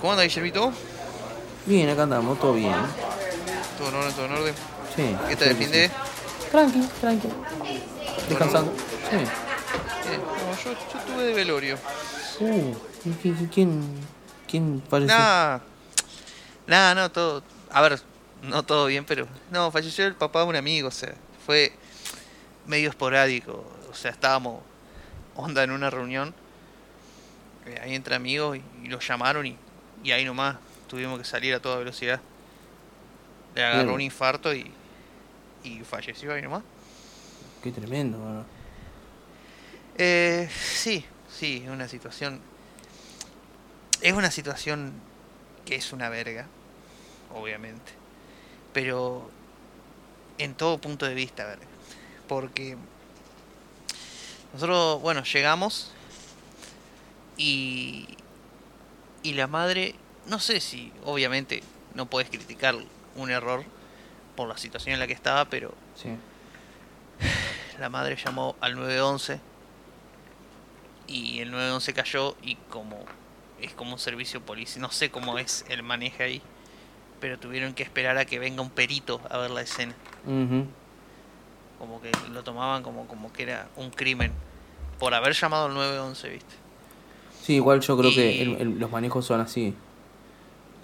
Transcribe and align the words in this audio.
¿Cómo 0.00 0.12
anda, 0.12 0.24
Guillermito? 0.24 0.72
Bien, 1.66 1.88
acá 1.90 2.04
andamos, 2.04 2.38
todo 2.40 2.54
bien. 2.54 2.72
¿Todo 3.78 3.88
en 3.90 3.94
orden? 3.96 4.12
¿Todo 4.14 4.24
en 4.26 4.32
orden? 4.32 4.54
Sí. 4.96 5.16
¿Qué 5.28 5.36
te 5.36 5.44
defiende? 5.46 5.90
Tranqui, 6.50 6.80
tranqui. 7.00 7.28
Descansando. 8.28 8.72
Sí. 9.10 9.16
Bien. 9.16 10.20
No, 10.20 10.56
yo, 10.64 10.72
yo 10.72 10.98
estuve 10.98 11.22
de 11.24 11.34
velorio. 11.34 11.78
Uh, 12.40 12.74
¿y 13.04 13.10
qué- 13.22 13.34
qué- 13.34 13.48
¿quién, 13.52 13.82
quién 14.48 14.82
falleció? 14.88 15.16
Nada. 15.18 15.62
Nada, 16.66 16.94
no, 16.94 17.10
todo. 17.10 17.42
A 17.70 17.82
ver, 17.82 18.00
no 18.42 18.62
todo 18.62 18.86
bien, 18.86 19.04
pero. 19.04 19.26
No, 19.50 19.70
falleció 19.70 20.06
el 20.06 20.14
papá 20.14 20.40
de 20.40 20.46
un 20.46 20.56
amigo, 20.56 20.88
o 20.88 20.92
sea, 20.92 21.14
fue 21.44 21.72
medio 22.66 22.88
esporádico. 22.88 23.64
O 23.90 23.94
sea, 23.94 24.10
estábamos 24.10 24.62
onda 25.34 25.62
en 25.62 25.70
una 25.70 25.90
reunión. 25.90 26.34
eh, 27.66 27.78
ahí 27.82 27.94
entre 27.94 28.14
amigos 28.14 28.56
y, 28.56 28.62
y 28.84 28.88
lo 28.88 28.98
llamaron 29.00 29.46
y, 29.46 29.56
y 30.02 30.12
ahí 30.12 30.24
nomás 30.24 30.56
tuvimos 30.88 31.18
que 31.18 31.24
salir 31.24 31.54
a 31.54 31.60
toda 31.60 31.76
velocidad. 31.76 32.20
Le 33.54 33.64
agarró 33.64 33.82
Bien. 33.84 33.94
un 33.96 34.00
infarto 34.00 34.54
y, 34.54 34.70
y 35.64 35.80
falleció 35.80 36.32
ahí 36.32 36.42
nomás. 36.42 36.62
Qué 37.62 37.70
tremendo, 37.72 38.18
mano. 38.18 38.44
Eh, 39.98 40.48
sí, 40.50 41.04
sí, 41.28 41.62
es 41.64 41.70
una 41.70 41.88
situación. 41.88 42.40
Es 44.00 44.14
una 44.14 44.30
situación 44.30 44.92
que 45.66 45.74
es 45.74 45.92
una 45.92 46.08
verga, 46.08 46.46
obviamente. 47.34 47.92
Pero 48.72 49.30
en 50.38 50.54
todo 50.54 50.78
punto 50.78 51.04
de 51.06 51.14
vista, 51.14 51.44
verga. 51.44 51.66
Porque 52.28 52.76
nosotros, 54.52 55.00
bueno, 55.02 55.22
llegamos 55.24 55.92
y. 57.36 58.06
Y 59.22 59.34
la 59.34 59.46
madre, 59.46 59.94
no 60.26 60.38
sé 60.40 60.60
si, 60.60 60.92
obviamente, 61.04 61.62
no 61.94 62.06
puedes 62.06 62.30
criticar 62.30 62.74
un 63.16 63.30
error 63.30 63.64
por 64.34 64.48
la 64.48 64.56
situación 64.56 64.94
en 64.94 65.00
la 65.00 65.06
que 65.06 65.12
estaba, 65.12 65.44
pero 65.44 65.74
Sí. 65.94 66.08
la 67.78 67.90
madre 67.90 68.16
llamó 68.16 68.56
al 68.62 68.76
911 68.76 69.40
y 71.06 71.40
el 71.40 71.50
911 71.50 71.92
cayó 71.92 72.34
y 72.42 72.54
como 72.70 73.04
es 73.60 73.74
como 73.74 73.92
un 73.92 73.98
servicio 73.98 74.40
policial, 74.40 74.80
no 74.80 74.90
sé 74.90 75.10
cómo 75.10 75.38
es 75.38 75.66
el 75.68 75.82
manejo 75.82 76.22
ahí, 76.22 76.40
pero 77.20 77.38
tuvieron 77.38 77.74
que 77.74 77.82
esperar 77.82 78.16
a 78.16 78.24
que 78.24 78.38
venga 78.38 78.62
un 78.62 78.70
perito 78.70 79.20
a 79.28 79.36
ver 79.36 79.50
la 79.50 79.60
escena. 79.60 79.94
Como 81.80 82.00
que 82.00 82.12
lo 82.32 82.44
tomaban 82.44 82.84
como 82.84 83.08
como 83.08 83.32
que 83.32 83.42
era 83.42 83.66
un 83.76 83.90
crimen 83.90 84.32
por 85.00 85.14
haber 85.14 85.32
llamado 85.32 85.66
al 85.66 85.74
911, 85.74 86.28
¿viste? 86.28 86.54
Sí, 87.42 87.54
igual 87.54 87.80
yo 87.80 87.96
creo 87.96 88.14
que 88.14 88.42
el- 88.42 88.78
los 88.78 88.90
manejos 88.92 89.24
son 89.26 89.40
así. 89.40 89.74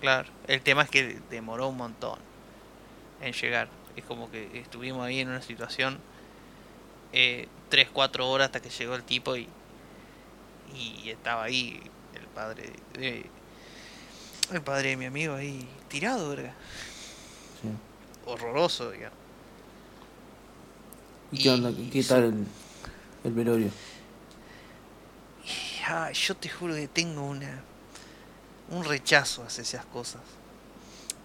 Claro, 0.00 0.28
el 0.48 0.60
tema 0.62 0.82
es 0.82 0.90
que 0.90 1.20
demoró 1.30 1.68
un 1.68 1.76
montón 1.76 2.18
en 3.22 3.32
llegar. 3.32 3.68
Es 3.96 4.04
como 4.04 4.30
que 4.30 4.58
estuvimos 4.58 5.06
ahí 5.06 5.20
en 5.20 5.28
una 5.28 5.42
situación 5.42 5.98
eh, 7.12 7.48
3, 7.68 7.88
4 7.92 8.28
horas 8.28 8.46
hasta 8.46 8.60
que 8.60 8.70
llegó 8.70 8.94
el 8.94 9.02
tipo 9.02 9.36
y, 9.36 9.48
y 10.74 11.10
estaba 11.10 11.44
ahí 11.44 11.80
el 12.14 12.26
padre 12.28 12.72
de, 12.94 13.26
el 14.52 14.60
padre 14.62 14.90
de 14.90 14.96
mi 14.96 15.06
amigo 15.06 15.34
ahí 15.34 15.66
tirado, 15.88 16.28
verga. 16.30 16.52
Sí. 17.62 17.68
Horroroso, 18.30 18.90
digamos. 18.90 19.18
¿Y 21.36 21.42
qué 21.42 21.50
onda? 21.50 21.70
Y- 21.70 21.90
¿Qué 21.90 22.02
tal 22.02 22.24
el, 22.24 22.46
el 23.24 23.32
velorio? 23.32 23.68
Y, 25.44 25.82
ay, 25.86 26.14
yo 26.14 26.34
te 26.36 26.48
juro 26.48 26.74
que 26.74 26.88
tengo 26.88 27.22
una 27.24 27.62
un 28.68 28.84
rechazo 28.84 29.44
hacia 29.44 29.62
esas 29.62 29.84
cosas. 29.86 30.22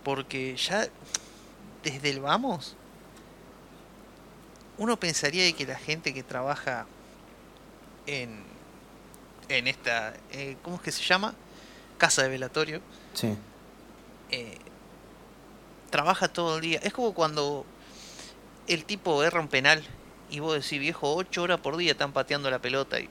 Porque 0.04 0.56
ya 0.58 0.88
desde 1.84 2.10
el 2.10 2.20
vamos 2.20 2.76
uno 4.78 4.98
pensaría 5.00 5.52
que 5.54 5.66
la 5.66 5.78
gente 5.78 6.14
que 6.14 6.24
trabaja 6.24 6.86
en 8.08 8.44
en 9.50 9.68
esta 9.68 10.14
eh, 10.32 10.58
¿cómo 10.64 10.78
es 10.78 10.82
que 10.82 10.92
se 10.92 11.04
llama? 11.04 11.34
casa 11.98 12.24
de 12.24 12.30
velatorio 12.30 12.82
Sí. 13.14 13.36
eh, 14.32 14.58
trabaja 15.92 16.28
todo 16.30 16.56
el 16.56 16.62
día. 16.62 16.80
Es 16.84 16.94
como 16.94 17.14
cuando 17.14 17.66
el 18.68 18.86
tipo 18.86 19.24
erra 19.24 19.40
un 19.42 19.48
penal 19.50 19.84
y 20.32 20.40
vos 20.40 20.56
decís, 20.56 20.80
viejo, 20.80 21.14
ocho 21.16 21.44
horas 21.44 21.60
por 21.60 21.78
día 21.78 21.92
están 21.92 22.12
pateando 22.14 22.50
la 22.50 22.60
pelota 22.60 23.00
y, 23.00 23.08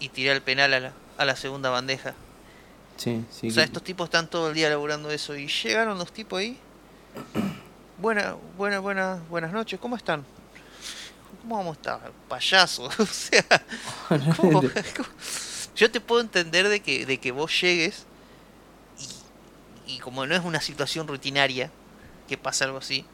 y 0.00 0.08
tira 0.08 0.32
el 0.32 0.40
penal 0.40 0.72
a 0.72 0.80
la, 0.80 0.92
a 1.18 1.24
la 1.26 1.36
segunda 1.36 1.68
bandeja. 1.70 2.14
Sí, 2.96 3.24
sí. 3.30 3.48
o 3.48 3.50
sea, 3.52 3.64
estos 3.64 3.82
tipos 3.84 4.06
están 4.06 4.28
todo 4.28 4.48
el 4.48 4.54
día 4.54 4.68
laburando 4.70 5.10
eso 5.10 5.36
y 5.36 5.48
llegaron 5.48 5.98
los 5.98 6.12
tipos 6.12 6.38
ahí. 6.40 6.56
Buena, 7.98 8.36
buena, 8.56 8.78
buena, 8.78 9.20
buenas 9.28 9.52
noches, 9.52 9.80
¿cómo 9.80 9.96
están? 9.96 10.24
¿Cómo 11.42 11.56
vamos 11.56 11.76
a 11.76 11.80
estar? 11.80 12.12
Payaso, 12.28 12.84
o 12.98 13.06
sea, 13.06 13.44
¿cómo- 14.36 14.60
cómo? 14.62 15.08
yo 15.74 15.90
te 15.90 16.00
puedo 16.00 16.20
entender 16.20 16.68
de 16.68 16.80
que, 16.80 17.04
de 17.06 17.18
que 17.18 17.32
vos 17.32 17.60
llegues 17.60 18.04
y, 19.86 19.94
y 19.96 19.98
como 19.98 20.26
no 20.26 20.34
es 20.36 20.44
una 20.44 20.60
situación 20.60 21.08
rutinaria, 21.08 21.70
que 22.28 22.36
pasa 22.38 22.66
algo 22.66 22.78
así, 22.78 23.04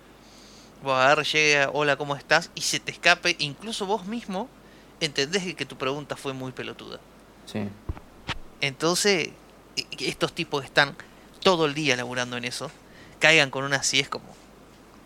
vos 0.82 0.92
agarres, 0.94 1.32
llega, 1.32 1.70
hola, 1.72 1.96
¿cómo 1.96 2.14
estás? 2.16 2.50
Y 2.54 2.60
se 2.62 2.80
te 2.80 2.92
escape, 2.92 3.36
incluso 3.38 3.86
vos 3.86 4.06
mismo 4.06 4.48
entendés 5.00 5.54
que- 5.54 5.66
tu 5.66 5.76
pregunta 5.76 6.16
fue 6.16 6.32
muy 6.32 6.52
pelotuda. 6.52 7.00
Sí. 7.46 7.68
Entonces, 8.60 9.30
e- 9.76 9.86
estos 10.08 10.32
tipos 10.34 10.60
que 10.62 10.66
están 10.66 10.94
todo 11.42 11.66
el 11.66 11.74
día 11.74 11.96
laburando 11.96 12.36
en 12.36 12.44
eso, 12.44 12.70
caigan 13.18 13.50
con 13.50 13.64
una 13.64 13.76
así 13.76 14.00
es 14.00 14.08
como, 14.08 14.26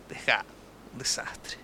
deja, 0.09 0.45
un 0.93 0.99
desastre. 0.99 1.57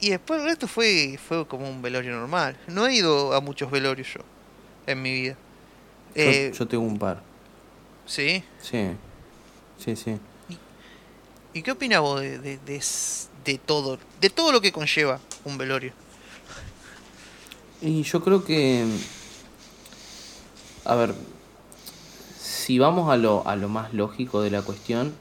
Y 0.00 0.10
después 0.10 0.40
el 0.40 0.46
resto 0.46 0.66
fue, 0.66 1.18
fue 1.22 1.46
como 1.46 1.68
un 1.68 1.82
velorio 1.82 2.12
normal. 2.12 2.56
No 2.66 2.86
he 2.86 2.94
ido 2.94 3.34
a 3.34 3.40
muchos 3.40 3.70
velorios 3.70 4.08
yo, 4.14 4.20
en 4.86 5.02
mi 5.02 5.12
vida. 5.12 5.34
Yo, 6.14 6.22
Eh, 6.22 6.52
yo 6.56 6.66
tengo 6.66 6.84
un 6.84 6.98
par. 6.98 7.22
¿Sí? 8.06 8.42
Sí. 8.60 8.90
Sí, 9.78 9.94
sí. 9.96 10.18
¿Y 11.52 11.62
qué 11.62 11.72
opinas 11.72 12.00
vos 12.00 12.20
de, 12.20 12.38
de, 12.38 12.58
de 12.58 12.82
de 13.44 13.58
todo, 13.58 13.98
de 14.20 14.30
todo 14.30 14.52
lo 14.52 14.60
que 14.60 14.70
conlleva 14.72 15.18
un 15.44 15.56
velorio? 15.58 15.92
Y 17.80 18.02
yo 18.02 18.22
creo 18.22 18.44
que. 18.44 18.84
A 20.84 20.94
ver. 20.94 21.14
Si 22.38 22.78
vamos 22.78 23.10
a 23.10 23.16
lo, 23.16 23.46
a 23.48 23.56
lo 23.56 23.68
más 23.68 23.92
lógico 23.94 24.42
de 24.42 24.50
la 24.50 24.62
cuestión, 24.62 25.12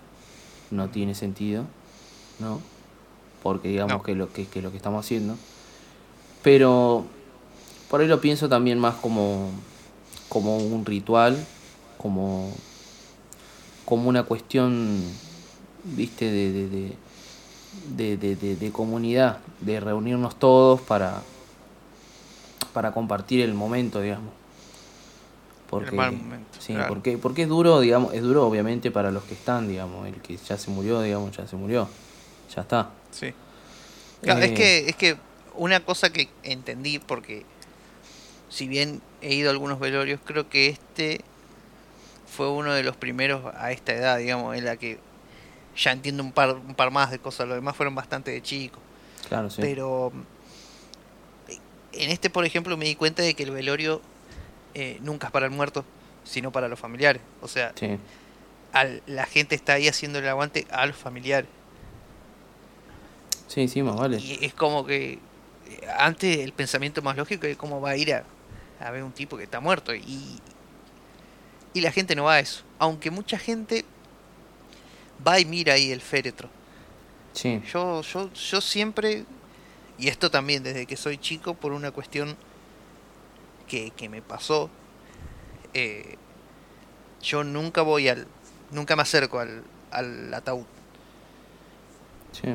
no 0.71 0.89
tiene 0.89 1.15
sentido, 1.15 1.63
¿no? 2.39 2.61
Porque 3.41 3.69
digamos 3.69 3.97
No. 3.97 4.03
que, 4.03 4.13
lo, 4.13 4.31
que, 4.31 4.45
que 4.45 4.61
lo 4.61 4.71
que 4.71 4.77
estamos 4.77 5.05
haciendo. 5.05 5.35
Pero 6.43 7.05
por 7.89 8.01
ahí 8.01 8.07
lo 8.07 8.21
pienso 8.21 8.49
también 8.49 8.77
más 8.77 8.95
como, 8.95 9.49
como 10.27 10.57
un 10.57 10.85
ritual, 10.85 11.43
como, 11.97 12.53
como 13.85 14.09
una 14.09 14.23
cuestión, 14.23 15.01
viste, 15.83 16.25
de, 16.25 16.97
de, 17.95 18.17
de, 18.17 18.55
de, 18.55 18.71
comunidad, 18.71 19.39
de 19.61 19.79
reunirnos 19.79 20.37
todos 20.39 20.81
para, 20.81 21.23
para 22.73 22.91
compartir 22.93 23.41
el 23.41 23.53
momento, 23.53 24.01
digamos. 24.01 24.33
Porque, 25.69 25.91
mal 25.91 26.11
momento, 26.13 26.59
Sí, 26.59 26.73
claro. 26.73 26.87
porque, 26.87 27.17
porque 27.17 27.43
es 27.43 27.49
duro, 27.49 27.79
digamos, 27.79 28.13
es 28.13 28.21
duro 28.23 28.45
obviamente 28.47 28.89
para 28.91 29.11
los 29.11 29.23
que 29.25 29.35
están, 29.35 29.67
digamos, 29.67 30.07
el 30.07 30.21
que 30.21 30.37
ya 30.37 30.57
se 30.57 30.71
murió, 30.71 31.01
digamos, 31.01 31.35
ya 31.37 31.47
se 31.47 31.55
murió, 31.55 31.89
ya 32.55 32.61
está. 32.61 32.89
Sí. 33.11 33.33
Claro, 34.21 34.41
es 34.41 34.51
Eh, 34.51 34.53
que 34.53 34.89
es 34.89 34.95
que 34.95 35.17
una 35.55 35.79
cosa 35.81 36.11
que 36.11 36.29
entendí 36.43 36.99
porque 36.99 37.45
si 38.49 38.67
bien 38.67 39.01
he 39.21 39.35
ido 39.35 39.49
a 39.49 39.51
algunos 39.53 39.79
velorios, 39.79 40.19
creo 40.25 40.49
que 40.49 40.69
este 40.69 41.21
fue 42.27 42.49
uno 42.49 42.73
de 42.73 42.83
los 42.83 42.95
primeros 42.97 43.43
a 43.55 43.71
esta 43.71 43.93
edad, 43.93 44.17
digamos, 44.17 44.55
en 44.57 44.65
la 44.65 44.77
que 44.77 44.99
ya 45.77 45.91
entiendo 45.91 46.23
un 46.23 46.31
par 46.31 46.55
un 46.55 46.75
par 46.75 46.91
más 46.91 47.11
de 47.11 47.19
cosas, 47.19 47.47
los 47.47 47.55
demás 47.57 47.75
fueron 47.75 47.95
bastante 47.95 48.31
de 48.31 48.41
chicos, 48.41 48.79
Claro, 49.27 49.49
sí. 49.49 49.61
pero 49.61 50.11
en 51.93 52.09
este, 52.11 52.29
por 52.29 52.45
ejemplo, 52.45 52.77
me 52.77 52.85
di 52.85 52.95
cuenta 52.95 53.21
de 53.23 53.33
que 53.33 53.43
el 53.43 53.51
velorio 53.51 54.01
eh, 54.73 54.97
nunca 55.01 55.27
es 55.27 55.31
para 55.33 55.45
el 55.47 55.51
muerto, 55.51 55.83
sino 56.23 56.51
para 56.51 56.67
los 56.67 56.79
familiares. 56.79 57.21
O 57.41 57.47
sea, 57.47 57.73
Sí, 57.75 57.97
al- 58.73 59.01
la 59.07 59.25
gente 59.25 59.55
está 59.55 59.73
ahí 59.73 59.87
haciendo 59.87 60.19
el 60.19 60.27
aguante 60.27 60.67
a 60.71 60.85
los 60.85 60.95
familiares. 60.95 61.49
sí, 63.47 63.67
sí, 63.67 63.81
más 63.81 63.95
vale. 63.95 64.17
Y 64.17 64.45
es 64.45 64.53
como 64.53 64.85
que 64.85 65.13
eh, 65.13 65.19
antes 65.97 66.37
el 66.39 66.53
pensamiento 66.53 67.01
más 67.01 67.17
lógico 67.17 67.47
es 67.47 67.57
cómo 67.57 67.81
va 67.81 67.91
a 67.91 67.97
ir 67.97 68.13
a, 68.13 68.23
a 68.79 68.91
ver 68.91 69.03
un 69.03 69.11
tipo 69.11 69.37
que 69.37 69.43
está 69.43 69.59
muerto. 69.59 69.93
Y, 69.95 70.39
y 71.73 71.81
la 71.81 71.91
gente 71.91 72.15
no 72.15 72.25
va 72.25 72.35
a 72.35 72.39
eso. 72.39 72.63
Aunque 72.77 73.09
mucha 73.11 73.37
gente 73.39 73.83
va 75.27 75.39
y 75.39 75.45
mira 75.45 75.73
ahí 75.73 75.91
el 75.91 76.01
féretro. 76.01 76.49
Sí, 77.33 77.61
Yo, 77.71 78.01
yo, 78.01 78.31
yo 78.33 78.61
siempre 78.61 79.25
y 79.97 80.07
esto 80.07 80.31
también 80.31 80.63
desde 80.63 80.85
que 80.85 80.95
soy 80.97 81.17
chico 81.17 81.53
por 81.53 81.71
una 81.73 81.91
cuestión 81.91 82.35
que, 83.67 83.91
que 83.91 84.09
me 84.09 84.21
pasó, 84.21 84.69
eh, 85.73 86.15
yo 87.21 87.43
nunca 87.43 87.81
voy 87.81 88.07
al, 88.07 88.25
nunca 88.71 88.95
me 88.95 89.01
acerco 89.03 89.39
al, 89.39 89.63
al 89.91 90.33
ataúd. 90.33 90.65
Sí. 92.31 92.47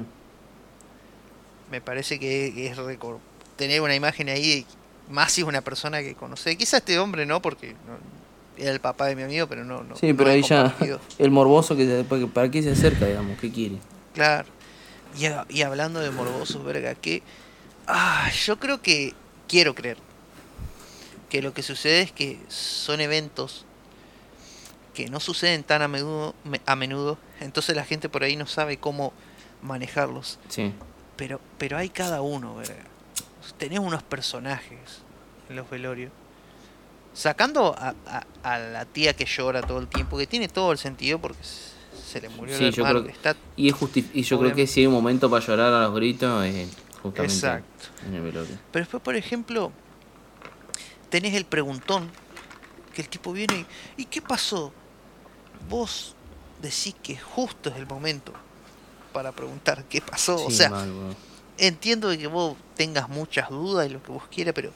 Me 1.71 1.81
parece 1.81 2.19
que 2.19 2.67
es 2.67 2.77
recor- 2.77 3.19
tener 3.57 3.81
una 3.81 3.95
imagen 3.95 4.29
ahí, 4.29 4.67
más 5.09 5.33
si 5.33 5.43
es 5.43 5.47
una 5.47 5.61
persona 5.61 6.01
que 6.01 6.15
conoce. 6.15 6.57
Quizá 6.57 6.79
este 6.79 6.99
hombre 6.99 7.27
no, 7.27 7.41
porque 7.43 7.73
no- 7.73 8.24
era 8.57 8.71
el 8.71 8.81
papá 8.81 9.07
de 9.07 9.17
mi 9.17 9.23
amigo, 9.23 9.47
pero 9.47 9.65
no. 9.65 9.83
no 9.85 9.97
Sí, 9.97 10.13
pero 10.15 10.31
ahí 10.31 10.43
ya 10.43 10.75
el 11.19 11.31
morboso 11.31 11.77
que 11.77 11.87
se- 11.87 12.05
para 12.29 12.51
qué 12.51 12.63
se 12.63 12.71
acerca, 12.73 13.07
digamos, 13.07 13.39
qué 13.39 13.51
quiere. 13.51 13.77
Claro. 14.15 14.49
Y, 15.49 15.63
hablando 15.63 16.01
de 16.01 16.11
morbosos, 16.11 16.65
verga, 16.65 16.95
que. 16.95 17.23
Ah, 17.87 18.31
yo 18.45 18.59
creo 18.59 18.81
que. 18.83 19.15
Quiero 19.49 19.75
creer. 19.75 19.99
Que 21.29 21.43
lo 21.43 21.53
que 21.53 21.63
sucede 21.63 22.01
es 22.03 22.13
que 22.13 22.39
son 22.49 23.01
eventos 23.01 23.65
que 24.95 25.09
no 25.09 25.19
suceden 25.19 25.65
tan 25.65 25.83
a 25.83 25.89
menudo, 25.89 26.35
me- 26.45 26.61
a 26.67 26.77
menudo. 26.77 27.19
Entonces 27.41 27.75
la 27.75 27.85
gente 27.85 28.09
por 28.09 28.23
ahí 28.23 28.37
no 28.37 28.47
sabe 28.47 28.77
cómo 28.77 29.13
manejarlos. 29.63 30.39
Sí. 30.49 30.73
Pero, 31.17 31.41
pero 31.59 31.77
hay 31.77 31.89
cada 31.91 32.23
uno, 32.23 32.55
verga. 32.57 32.85
Tenés 33.59 33.81
unos 33.81 34.03
personajes 34.05 34.79
en 35.49 35.57
los 35.57 35.69
velorios. 35.69 36.13
Sacando 37.15 37.75
a, 37.79 37.95
a- 38.07 38.27
a 38.43 38.59
la 38.59 38.85
tía 38.85 39.15
que 39.15 39.25
llora 39.25 39.63
todo 39.63 39.79
el 39.79 39.87
tiempo, 39.89 40.19
que 40.19 40.27
tiene 40.27 40.49
todo 40.49 40.73
el 40.73 40.79
sentido 40.79 41.19
porque 41.21 41.39
se 41.43 42.21
le 42.21 42.29
murió 42.29 42.59
Sí, 42.59 42.65
el 42.65 42.73
yo 42.73 42.83
hermano, 42.83 43.01
creo 43.05 43.13
que- 43.13 43.17
está 43.17 43.37
Y, 43.57 43.69
es 43.69 43.75
justi- 43.75 44.11
y 44.13 44.23
yo 44.23 44.39
creo 44.39 44.55
que 44.55 44.67
si 44.67 44.81
hay 44.81 44.87
un 44.89 44.95
momento 44.95 45.31
para 45.31 45.45
llorar 45.47 45.73
a 45.73 45.83
los 45.85 45.95
gritos 45.95 46.45
es 46.45 46.69
justamente 47.03 47.35
Exacto. 47.35 47.87
en 48.07 48.15
el 48.15 48.23
velorio. 48.23 48.59
Pero 48.73 48.85
después, 48.85 49.03
por 49.03 49.15
ejemplo, 49.17 49.71
tenés 51.09 51.35
el 51.35 51.45
preguntón, 51.45 52.11
que 52.95 53.03
el 53.03 53.09
tipo 53.09 53.33
viene 53.33 53.65
y, 53.97 54.03
¿y 54.03 54.05
qué 54.07 54.21
pasó? 54.23 54.73
Vos 55.69 56.15
decís 56.61 56.95
que 57.03 57.17
justo 57.17 57.71
es 57.71 57.77
el 57.77 57.87
momento 57.87 58.33
para 59.13 59.33
preguntar 59.33 59.85
qué 59.89 60.01
pasó. 60.01 60.45
o 60.45 60.51
sea, 60.51 60.71
mal, 60.71 60.93
entiendo 61.59 62.09
de 62.09 62.19
que 62.19 62.27
vos 62.27 62.57
tengas 62.77 63.09
muchas 63.09 63.49
dudas 63.51 63.87
y 63.89 63.93
lo 63.93 64.03
que 64.03 64.11
vos 64.13 64.25
quieras, 64.31 64.55
pero 64.55 64.73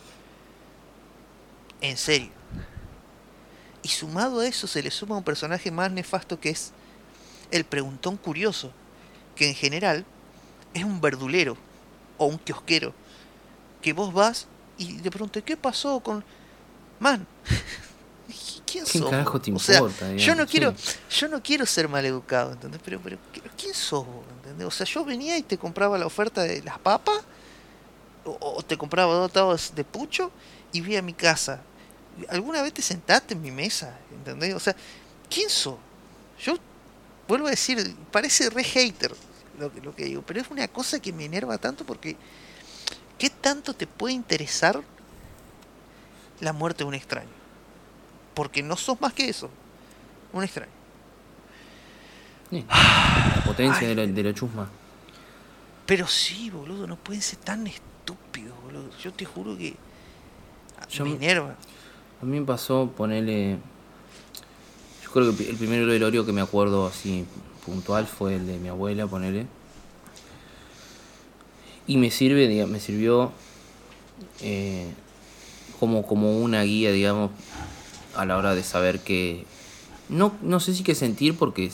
en 1.81 1.97
serio. 1.97 2.31
Y 3.83 3.89
sumado 3.89 4.41
a 4.41 4.47
eso 4.47 4.67
se 4.67 4.83
le 4.83 4.91
suma 4.91 5.17
un 5.17 5.25
personaje 5.25 5.71
más 5.71 5.91
nefasto 5.91 6.39
que 6.39 6.51
es 6.51 6.73
el 7.51 7.65
preguntón 7.65 8.17
curioso, 8.17 8.73
que 9.35 9.49
en 9.49 9.55
general 9.55 10.05
es 10.75 10.85
un 10.85 11.01
verdulero 11.01 11.57
o 12.19 12.27
un 12.27 12.39
kiosquero, 12.39 12.93
que 13.81 13.93
vos 13.93 14.13
vas 14.13 14.47
y 14.77 14.99
de 14.99 15.11
pronto, 15.11 15.43
¿qué 15.45 15.57
pasó 15.57 16.01
con... 16.01 16.25
Man, 17.01 17.27
¿quién 18.67 18.85
¿Quién 18.85 18.87
sos? 18.87 19.11
carajo 19.11 19.41
te 19.41 19.53
O 19.53 19.59
sea, 19.59 19.77
importa, 19.77 20.15
yo 20.15 20.35
no 20.35 20.47
quiero, 20.47 20.75
yo 21.11 21.29
no 21.29 21.43
quiero 21.43 21.65
ser 21.65 21.89
maleducado, 21.89 22.53
¿entendés? 22.53 22.81
Pero, 22.85 23.01
pero, 23.03 23.19
pero 23.33 23.51
¿quién 23.57 23.73
sos 23.75 24.05
vos? 24.05 24.25
¿entendés? 24.39 24.67
O 24.67 24.71
sea, 24.71 24.85
yo 24.85 25.05
venía 25.05 25.39
y 25.39 25.43
te 25.43 25.57
compraba 25.57 25.97
la 25.97 26.07
oferta 26.07 26.43
de 26.43 26.63
las 26.63 26.79
papas, 26.79 27.21
o, 28.25 28.37
o 28.41 28.63
te 28.63 28.77
compraba 28.77 29.15
dos 29.15 29.33
tabas 29.33 29.75
de 29.75 29.85
pucho, 29.85 30.31
y 30.73 30.81
vi 30.81 30.97
a 30.97 31.03
mi 31.03 31.13
casa. 31.13 31.63
¿Alguna 32.29 32.63
vez 32.63 32.73
te 32.73 32.83
sentaste 32.83 33.35
en 33.35 33.43
mi 33.43 33.51
mesa? 33.51 33.97
¿Entendés? 34.13 34.55
O 34.55 34.61
sea, 34.61 34.75
¿quién 35.31 35.49
sos? 35.49 35.79
Yo 36.41 36.57
vuelvo 37.27 37.47
a 37.47 37.51
decir, 37.51 37.97
parece 38.11 38.51
re 38.51 38.65
hater 38.65 39.15
lo 39.59 39.73
que, 39.73 39.81
lo 39.81 39.95
que 39.95 40.05
digo, 40.05 40.23
pero 40.23 40.41
es 40.41 40.49
una 40.51 40.69
cosa 40.69 41.01
que 41.01 41.13
me 41.13 41.25
enerva 41.25 41.59
tanto 41.59 41.85
porque 41.85 42.17
¿qué 43.19 43.29
tanto 43.31 43.75
te 43.75 43.87
puede 43.87 44.15
interesar 44.15 44.81
la 46.41 46.53
muerte 46.53 46.85
de 46.85 46.89
un 46.89 46.95
extraño? 46.95 47.29
Porque 48.35 48.63
no 48.63 48.77
sos 48.77 49.01
más 49.01 49.13
que 49.13 49.29
eso, 49.29 49.51
un 50.33 50.45
extraño. 50.45 50.73
Sí. 52.51 52.65
La 52.69 53.43
potencia 53.45 53.89
Ay. 53.89 53.95
de 53.95 54.23
la 54.23 54.35
chusma. 54.35 54.71
Pero 55.85 56.07
sí, 56.07 56.51
boludo, 56.51 56.87
no 56.87 56.97
pueden 56.97 57.23
ser 57.23 57.39
tan 57.41 57.67
estúpidos, 57.67 58.55
boludo. 58.63 58.91
Yo 58.99 59.13
te 59.13 59.25
juro 59.25 59.57
que 59.57 59.75
Yo. 60.91 61.05
A 62.21 62.25
mí 62.25 62.41
me 62.41 62.47
pasó 62.47 62.91
ponerle. 62.97 63.59
Yo 65.05 65.11
creo 65.13 65.37
que 65.37 65.49
el 65.49 65.57
primer 65.57 65.87
velorio 65.87 66.27
que 66.27 66.33
me 66.33 66.41
acuerdo 66.41 66.87
así 66.87 67.25
puntual 67.65 68.07
fue 68.07 68.37
el 68.37 68.47
de 68.47 68.59
mi 68.59 68.69
abuela, 68.69 69.07
ponele. 69.07 69.47
Y 71.87 71.97
me 71.97 72.11
sirve, 72.11 72.49
diga- 72.49 72.67
me 72.67 72.81
sirvió 72.81 73.33
eh, 74.43 74.89
como, 75.81 76.07
como 76.07 76.39
una 76.39 76.63
guía, 76.63 76.93
digamos, 76.93 77.31
a 78.15 78.27
la 78.27 78.37
hora 78.37 78.55
de 78.55 78.63
saber 78.63 79.01
que. 79.01 79.45
No, 80.09 80.33
no 80.43 80.59
sé 80.61 80.75
si 80.75 80.83
qué 80.83 80.95
sentir 80.95 81.37
porque 81.37 81.71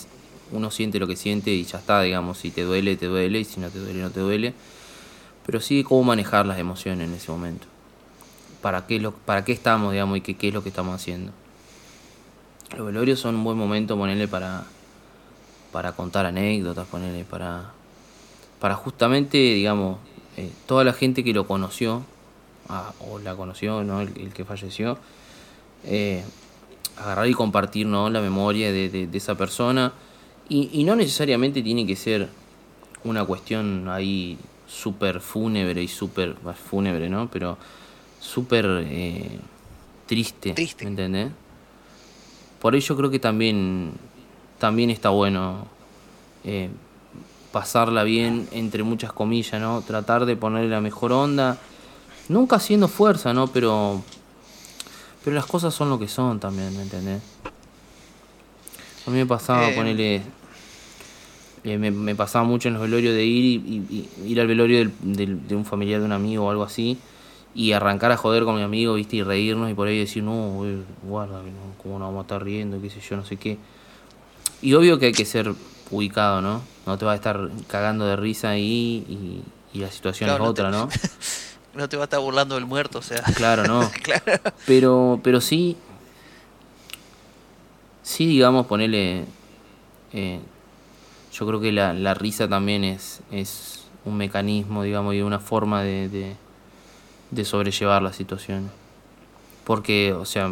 uno 0.52 0.70
siente 0.70 0.98
lo 0.98 1.06
que 1.06 1.16
siente 1.16 1.52
y 1.52 1.64
ya 1.64 1.78
está, 1.78 2.02
digamos, 2.02 2.38
si 2.38 2.50
te 2.50 2.62
duele, 2.62 2.96
te 2.96 3.06
duele, 3.06 3.40
y 3.40 3.44
si 3.44 3.60
no 3.60 3.70
te 3.70 3.78
duele, 3.78 4.00
no 4.02 4.10
te 4.10 4.20
duele. 4.20 4.54
Pero 5.46 5.60
sí 5.60 5.82
cómo 5.84 6.02
manejar 6.04 6.46
las 6.46 6.58
emociones 6.58 7.08
en 7.08 7.14
ese 7.14 7.30
momento 7.32 7.66
para 8.64 8.86
qué, 8.86 8.98
lo, 8.98 9.12
para 9.12 9.44
qué 9.44 9.52
estamos, 9.52 9.92
digamos, 9.92 10.16
y 10.16 10.22
qué, 10.22 10.38
qué 10.38 10.48
es 10.48 10.54
lo 10.54 10.62
que 10.62 10.70
estamos 10.70 10.94
haciendo. 10.94 11.32
Los 12.74 12.86
velorios 12.86 13.20
son 13.20 13.34
un 13.34 13.44
buen 13.44 13.58
momento, 13.58 13.94
ponerle 13.94 14.26
para, 14.26 14.64
para 15.70 15.92
contar 15.92 16.24
anécdotas, 16.24 16.86
ponerle 16.86 17.26
para, 17.26 17.72
para 18.60 18.74
justamente, 18.74 19.36
digamos, 19.36 19.98
eh, 20.38 20.50
toda 20.64 20.82
la 20.82 20.94
gente 20.94 21.22
que 21.22 21.34
lo 21.34 21.46
conoció, 21.46 22.04
ah, 22.70 22.94
o 23.00 23.18
la 23.18 23.36
conoció, 23.36 23.84
¿no? 23.84 24.00
el, 24.00 24.32
que 24.32 24.46
falleció, 24.46 24.96
eh, 25.84 26.24
agarrar 26.96 27.28
y 27.28 27.34
compartir 27.34 27.86
¿no? 27.86 28.08
la 28.08 28.22
memoria 28.22 28.72
de, 28.72 28.88
de- 28.88 29.18
esa 29.18 29.34
persona. 29.34 29.92
Y, 30.48 30.70
y 30.72 30.84
no 30.84 30.96
necesariamente 30.96 31.60
tiene 31.60 31.86
que 31.86 31.96
ser 31.96 32.30
una 33.04 33.26
cuestión 33.26 33.90
ahí 33.90 34.38
súper 34.66 35.20
fúnebre 35.20 35.82
y 35.82 35.88
súper 35.88 36.34
fúnebre, 36.54 37.10
¿no? 37.10 37.28
Pero 37.30 37.58
súper 38.24 38.66
eh, 38.88 39.38
triste, 40.06 40.54
Triste. 40.54 40.84
¿me 40.84 40.90
entendés? 40.90 41.30
Por 42.60 42.74
ello 42.74 42.96
creo 42.96 43.10
que 43.10 43.18
también, 43.18 43.92
también 44.58 44.90
está 44.90 45.10
bueno 45.10 45.66
eh, 46.44 46.70
pasarla 47.52 48.02
bien, 48.04 48.48
entre 48.52 48.82
muchas 48.82 49.12
comillas, 49.12 49.60
¿no? 49.60 49.82
Tratar 49.82 50.24
de 50.24 50.36
ponerle 50.36 50.70
la 50.70 50.80
mejor 50.80 51.12
onda, 51.12 51.58
nunca 52.28 52.56
haciendo 52.56 52.88
fuerza, 52.88 53.34
¿no? 53.34 53.48
Pero, 53.48 54.02
pero 55.22 55.36
las 55.36 55.46
cosas 55.46 55.74
son 55.74 55.90
lo 55.90 55.98
que 55.98 56.08
son 56.08 56.40
también, 56.40 56.74
¿me 56.74 56.82
entendés? 56.82 57.20
A 59.06 59.10
mí 59.10 59.18
me 59.18 59.26
pasaba 59.26 59.68
Eh, 59.68 59.74
ponerle... 59.74 60.22
eh, 61.64 61.78
me, 61.78 61.90
me 61.90 62.14
pasaba 62.14 62.44
mucho 62.46 62.68
en 62.68 62.74
los 62.74 62.82
velorios 62.82 63.14
de 63.14 63.24
ir 63.24 63.44
y, 63.44 63.54
y- 63.90 64.08
y 64.24 64.32
ir 64.32 64.40
al 64.40 64.46
velorio 64.46 64.78
del- 64.78 64.92
del- 65.16 65.46
de 65.48 65.54
un 65.54 65.64
familiar 65.66 66.00
de 66.00 66.06
un 66.06 66.12
amigo 66.12 66.46
o 66.46 66.50
algo 66.50 66.62
así 66.62 66.96
y 67.54 67.72
arrancar 67.72 68.10
a 68.12 68.16
joder 68.16 68.44
con 68.44 68.56
mi 68.56 68.62
amigo, 68.62 68.94
viste, 68.94 69.16
y 69.16 69.22
reírnos 69.22 69.70
y 69.70 69.74
por 69.74 69.86
ahí 69.88 69.98
decir, 69.98 70.22
no, 70.22 70.50
güey, 70.54 70.76
guarda, 71.02 71.38
no, 71.42 71.82
cómo 71.82 71.98
nos 71.98 72.08
vamos 72.08 72.20
a 72.20 72.22
estar 72.22 72.42
riendo, 72.44 72.80
qué 72.80 72.90
sé 72.90 73.00
yo, 73.00 73.16
no 73.16 73.24
sé 73.24 73.36
qué. 73.36 73.58
Y 74.60 74.74
obvio 74.74 74.98
que 74.98 75.06
hay 75.06 75.12
que 75.12 75.24
ser 75.24 75.52
ubicado, 75.90 76.40
¿no? 76.40 76.62
No 76.86 76.98
te 76.98 77.04
vas 77.04 77.12
a 77.12 77.16
estar 77.16 77.50
cagando 77.68 78.06
de 78.06 78.16
risa 78.16 78.50
ahí 78.50 79.04
y, 79.08 79.42
y 79.76 79.80
la 79.80 79.90
situación 79.90 80.28
Claro, 80.28 80.44
es 80.44 80.48
no 80.48 80.54
te- 80.54 80.62
otra, 80.62 80.70
¿no? 80.70 80.88
No 81.74 81.88
te 81.88 81.96
va 81.96 82.04
a 82.04 82.06
estar 82.06 82.20
burlando 82.20 82.54
del 82.54 82.66
muerto, 82.66 82.98
o 83.00 83.02
sea. 83.02 83.22
Claro, 83.34 83.64
no. 83.64 83.90
claro. 84.02 84.22
Pero, 84.66 85.20
pero 85.24 85.40
sí, 85.40 85.76
sí, 88.02 88.26
digamos, 88.26 88.66
ponerle, 88.66 89.24
eh, 90.12 90.40
yo 91.32 91.46
creo 91.46 91.60
que 91.60 91.72
la, 91.72 91.92
la 91.92 92.14
risa 92.14 92.48
también 92.48 92.84
es, 92.84 93.20
es 93.30 93.84
un 94.04 94.16
mecanismo, 94.16 94.82
digamos, 94.82 95.14
y 95.14 95.22
una 95.22 95.40
forma 95.40 95.82
de, 95.82 96.08
de, 96.08 96.36
de 97.30 97.44
sobrellevar 97.44 98.02
la 98.02 98.12
situación. 98.12 98.70
Porque, 99.64 100.12
o 100.12 100.24
sea, 100.24 100.50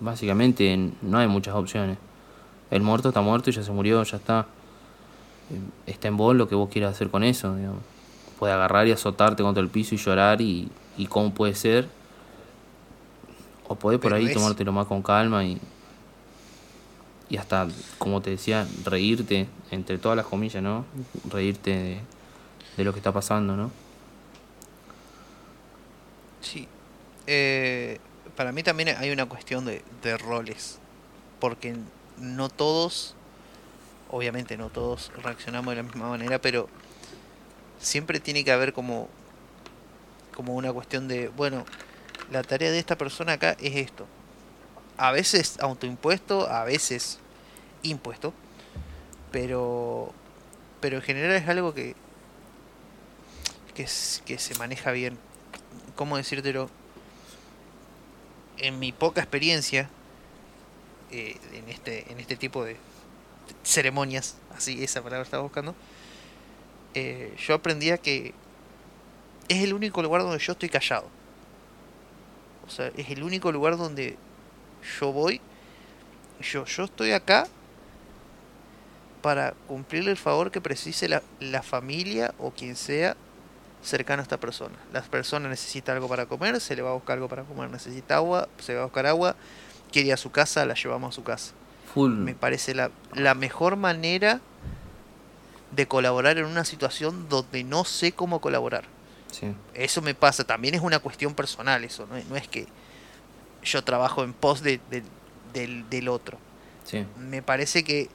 básicamente 0.00 0.90
no 1.02 1.18
hay 1.18 1.28
muchas 1.28 1.54
opciones. 1.54 1.98
El 2.70 2.82
muerto 2.82 3.08
está 3.08 3.20
muerto 3.20 3.50
y 3.50 3.52
ya 3.52 3.62
se 3.62 3.70
murió, 3.72 4.02
ya 4.02 4.16
está. 4.16 4.46
Eh, 5.50 5.60
Está 5.90 6.08
en 6.08 6.16
vos 6.16 6.34
lo 6.34 6.48
que 6.48 6.54
vos 6.54 6.70
quieras 6.70 6.94
hacer 6.94 7.10
con 7.10 7.22
eso, 7.24 7.54
digamos. 7.54 7.80
Puede 8.38 8.52
agarrar 8.54 8.86
y 8.88 8.92
azotarte 8.92 9.42
contra 9.42 9.62
el 9.62 9.68
piso 9.68 9.94
y 9.94 9.98
llorar 9.98 10.40
y, 10.40 10.68
y 10.96 11.06
cómo 11.06 11.32
puede 11.34 11.54
ser. 11.54 11.88
O 13.68 13.74
podés 13.76 13.98
por 14.00 14.10
Pero 14.12 14.16
ahí 14.16 14.26
es- 14.26 14.32
tomártelo 14.34 14.72
más 14.72 14.86
con 14.86 15.02
calma 15.02 15.44
y, 15.44 15.60
y 17.28 17.36
hasta, 17.36 17.68
como 17.98 18.20
te 18.20 18.30
decía, 18.30 18.66
reírte, 18.84 19.46
entre 19.70 19.98
todas 19.98 20.16
las 20.16 20.26
comillas, 20.26 20.62
¿no? 20.62 20.84
Reírte 21.30 21.70
de, 21.70 22.00
de 22.76 22.84
lo 22.84 22.92
que 22.92 22.98
está 22.98 23.12
pasando, 23.12 23.56
¿no? 23.56 23.70
Sí. 26.44 26.68
Eh, 27.26 27.98
para 28.36 28.52
mí 28.52 28.62
también 28.62 28.90
hay 28.98 29.10
una 29.10 29.26
cuestión 29.26 29.64
de, 29.64 30.18
roles. 30.18 30.78
Porque 31.40 31.74
no 32.18 32.48
todos, 32.48 33.14
obviamente 34.10 34.56
no 34.56 34.68
todos 34.70 35.10
reaccionamos 35.22 35.72
de 35.72 35.76
la 35.76 35.82
misma 35.82 36.08
manera, 36.08 36.38
pero 36.40 36.68
siempre 37.80 38.20
tiene 38.20 38.44
que 38.44 38.52
haber 38.52 38.72
como 38.72 39.08
como 40.34 40.54
una 40.56 40.72
cuestión 40.72 41.06
de, 41.06 41.28
bueno, 41.28 41.64
la 42.32 42.42
tarea 42.42 42.72
de 42.72 42.78
esta 42.80 42.98
persona 42.98 43.34
acá 43.34 43.56
es 43.60 43.76
esto. 43.76 44.06
A 44.96 45.12
veces 45.12 45.60
autoimpuesto, 45.60 46.48
a 46.50 46.64
veces 46.64 47.18
impuesto, 47.82 48.32
pero 49.30 50.12
pero 50.80 50.96
en 50.96 51.02
general 51.02 51.36
es 51.36 51.48
algo 51.48 51.72
que, 51.72 51.94
que 53.74 53.86
se 53.86 54.54
maneja 54.58 54.90
bien. 54.90 55.18
¿Cómo 55.96 56.16
decírtelo? 56.16 56.70
En 58.58 58.78
mi 58.78 58.92
poca 58.92 59.20
experiencia 59.20 59.88
eh, 61.10 61.36
en 61.52 61.68
este 61.68 62.10
en 62.10 62.18
este 62.18 62.36
tipo 62.36 62.64
de 62.64 62.76
ceremonias, 63.62 64.36
así 64.56 64.82
esa 64.82 65.02
palabra 65.02 65.22
estaba 65.22 65.42
buscando, 65.42 65.74
eh, 66.94 67.34
yo 67.38 67.54
aprendía 67.54 67.98
que 67.98 68.34
es 69.48 69.62
el 69.62 69.74
único 69.74 70.02
lugar 70.02 70.22
donde 70.22 70.38
yo 70.38 70.52
estoy 70.52 70.68
callado. 70.68 71.08
O 72.66 72.70
sea, 72.70 72.90
es 72.96 73.10
el 73.10 73.22
único 73.22 73.52
lugar 73.52 73.76
donde 73.76 74.16
yo 74.98 75.12
voy. 75.12 75.40
Yo, 76.40 76.64
yo 76.64 76.84
estoy 76.84 77.12
acá 77.12 77.46
para 79.22 79.52
cumplirle 79.68 80.10
el 80.10 80.16
favor 80.16 80.50
que 80.50 80.60
precise 80.60 81.08
la, 81.08 81.22
la 81.40 81.62
familia 81.62 82.34
o 82.38 82.50
quien 82.50 82.76
sea 82.76 83.16
cercano 83.84 84.20
a 84.20 84.24
esta 84.24 84.38
persona. 84.38 84.74
La 84.92 85.02
persona 85.02 85.48
necesita 85.48 85.92
algo 85.92 86.08
para 86.08 86.26
comer, 86.26 86.60
se 86.60 86.74
le 86.74 86.82
va 86.82 86.90
a 86.90 86.94
buscar 86.94 87.14
algo 87.14 87.28
para 87.28 87.44
comer. 87.44 87.70
Necesita 87.70 88.16
agua, 88.16 88.48
se 88.58 88.74
va 88.74 88.82
a 88.82 88.84
buscar 88.84 89.06
agua. 89.06 89.36
Quiere 89.92 90.08
ir 90.08 90.14
a 90.14 90.16
su 90.16 90.30
casa, 90.30 90.64
la 90.66 90.74
llevamos 90.74 91.14
a 91.14 91.14
su 91.14 91.22
casa. 91.22 91.52
Me 91.96 92.34
parece 92.34 92.74
la, 92.74 92.90
la 93.14 93.34
mejor 93.34 93.76
manera 93.76 94.40
de 95.70 95.86
colaborar 95.86 96.38
en 96.38 96.46
una 96.46 96.64
situación 96.64 97.28
donde 97.28 97.62
no 97.64 97.84
sé 97.84 98.12
cómo 98.12 98.40
colaborar. 98.40 98.84
Eso 99.74 100.02
me 100.02 100.14
pasa, 100.14 100.44
también 100.44 100.74
es 100.74 100.80
una 100.80 101.00
cuestión 101.00 101.34
personal 101.34 101.82
eso, 101.84 102.06
no, 102.06 102.36
es 102.36 102.48
que 102.48 102.66
yo 103.62 103.82
trabajo 103.82 104.22
en 104.22 104.32
pos 104.32 104.62
de, 104.62 104.80
del, 105.52 105.88
del, 105.88 106.08
otro. 106.08 106.38
Me 107.18 107.42
parece 107.42 107.82
que 107.82 108.08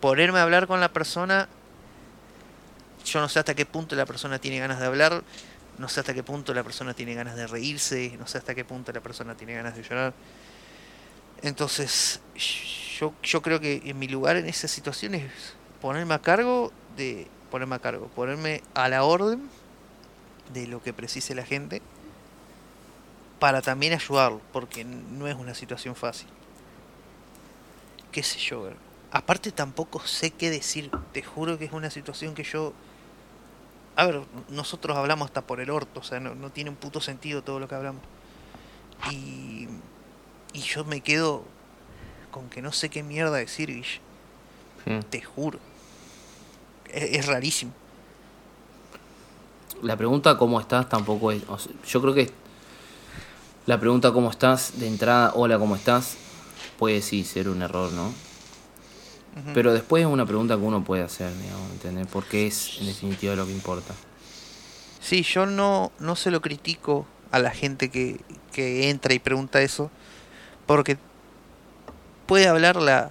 ponerme 0.00 0.38
a 0.38 0.42
hablar 0.42 0.66
con 0.66 0.80
la 0.80 0.92
persona, 0.92 1.48
yo 3.04 3.20
no 3.20 3.28
sé 3.28 3.38
hasta 3.38 3.54
qué 3.54 3.66
punto 3.66 3.96
la 3.96 4.06
persona 4.06 4.38
tiene 4.38 4.58
ganas 4.58 4.80
de 4.80 4.86
hablar, 4.86 5.22
no 5.78 5.88
sé 5.88 6.00
hasta 6.00 6.14
qué 6.14 6.22
punto 6.22 6.52
la 6.54 6.62
persona 6.62 6.94
tiene 6.94 7.14
ganas 7.14 7.36
de 7.36 7.46
reírse, 7.46 8.16
no 8.18 8.26
sé 8.26 8.38
hasta 8.38 8.54
qué 8.54 8.64
punto 8.64 8.92
la 8.92 9.00
persona 9.00 9.34
tiene 9.36 9.54
ganas 9.54 9.76
de 9.76 9.82
llorar. 9.82 10.12
Entonces, 11.42 12.20
yo, 12.98 13.14
yo 13.22 13.42
creo 13.42 13.60
que 13.60 13.82
en 13.84 13.98
mi 13.98 14.08
lugar 14.08 14.36
en 14.36 14.46
esa 14.46 14.68
situación 14.68 15.14
es 15.14 15.32
ponerme 15.80 16.14
a 16.14 16.18
cargo 16.18 16.72
de 16.96 17.26
ponerme 17.50 17.76
a 17.76 17.78
cargo, 17.80 18.08
ponerme 18.08 18.62
a 18.74 18.88
la 18.88 19.04
orden 19.04 19.48
de 20.52 20.66
lo 20.66 20.82
que 20.82 20.92
precise 20.92 21.34
la 21.34 21.44
gente 21.44 21.82
para 23.38 23.62
también 23.62 23.92
ayudarlo, 23.92 24.40
porque 24.52 24.84
no 24.84 25.26
es 25.26 25.34
una 25.34 25.54
situación 25.54 25.96
fácil. 25.96 26.28
Qué 28.12 28.22
sé 28.22 28.38
yo, 28.38 28.68
aparte 29.10 29.50
tampoco 29.50 30.00
sé 30.06 30.30
qué 30.30 30.50
decir, 30.50 30.90
te 31.12 31.22
juro 31.22 31.58
que 31.58 31.64
es 31.64 31.72
una 31.72 31.90
situación 31.90 32.34
que 32.34 32.44
yo... 32.44 32.72
A 34.00 34.06
ver, 34.06 34.22
nosotros 34.48 34.96
hablamos 34.96 35.26
hasta 35.26 35.42
por 35.42 35.60
el 35.60 35.70
orto, 35.70 36.00
o 36.00 36.02
sea, 36.02 36.20
no, 36.20 36.50
tiene 36.50 36.70
un 36.70 36.76
puto 36.76 37.00
sentido 37.00 37.42
todo 37.42 37.60
lo 37.60 37.68
que 37.68 37.74
hablamos. 37.74 38.02
Y, 39.10 39.68
y 40.52 40.60
yo 40.60 40.84
me 40.84 41.00
quedo 41.00 41.44
con 42.30 42.48
que 42.48 42.62
no 42.62 42.72
sé 42.72 42.88
qué 42.88 43.02
mierda 43.02 43.36
decir, 43.36 43.68
Guille. 43.68 44.00
Hmm. 44.86 45.00
Te 45.10 45.20
juro. 45.20 45.58
es 46.86 47.26
rarísimo 47.26 47.72
la 49.82 49.96
pregunta 49.96 50.36
cómo 50.36 50.60
estás 50.60 50.88
tampoco 50.88 51.32
es. 51.32 51.42
yo 51.88 52.00
creo 52.00 52.14
que 52.14 52.30
la 53.66 53.78
pregunta 53.78 54.12
cómo 54.12 54.30
estás 54.30 54.78
de 54.78 54.86
entrada, 54.86 55.32
hola, 55.34 55.58
¿cómo 55.58 55.76
estás? 55.76 56.16
Puede 56.78 57.02
sí 57.02 57.24
ser 57.24 57.48
un 57.48 57.62
error, 57.62 57.92
¿no? 57.92 58.12
Pero 59.54 59.72
después 59.72 60.02
es 60.02 60.08
una 60.08 60.26
pregunta 60.26 60.56
que 60.56 60.62
uno 60.62 60.84
puede 60.84 61.02
hacer, 61.02 61.32
digamos, 61.36 61.70
¿entendés? 61.70 62.06
Porque 62.08 62.46
es 62.46 62.78
en 62.80 62.86
definitiva 62.86 63.34
lo 63.36 63.46
que 63.46 63.52
importa. 63.52 63.94
Sí, 65.00 65.22
yo 65.22 65.46
no, 65.46 65.92
no 65.98 66.16
se 66.16 66.30
lo 66.30 66.40
critico 66.40 67.06
a 67.30 67.38
la 67.38 67.50
gente 67.50 67.90
que, 67.90 68.20
que 68.52 68.90
entra 68.90 69.14
y 69.14 69.18
pregunta 69.18 69.62
eso, 69.62 69.90
porque 70.66 70.98
puede 72.26 72.48
hablar 72.48 72.76
la. 72.76 73.10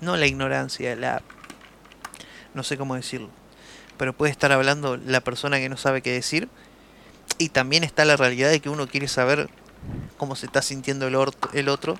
No 0.00 0.16
la 0.16 0.26
ignorancia, 0.26 0.96
la. 0.96 1.22
No 2.52 2.62
sé 2.62 2.76
cómo 2.76 2.96
decirlo 2.96 3.30
pero 4.00 4.14
puede 4.14 4.32
estar 4.32 4.50
hablando 4.50 4.96
la 4.96 5.20
persona 5.20 5.58
que 5.58 5.68
no 5.68 5.76
sabe 5.76 6.00
qué 6.00 6.10
decir. 6.10 6.48
Y 7.36 7.50
también 7.50 7.84
está 7.84 8.06
la 8.06 8.16
realidad 8.16 8.48
de 8.48 8.60
que 8.60 8.70
uno 8.70 8.86
quiere 8.86 9.08
saber 9.08 9.50
cómo 10.16 10.36
se 10.36 10.46
está 10.46 10.62
sintiendo 10.62 11.06
el, 11.06 11.18
el 11.52 11.68
otro. 11.68 11.98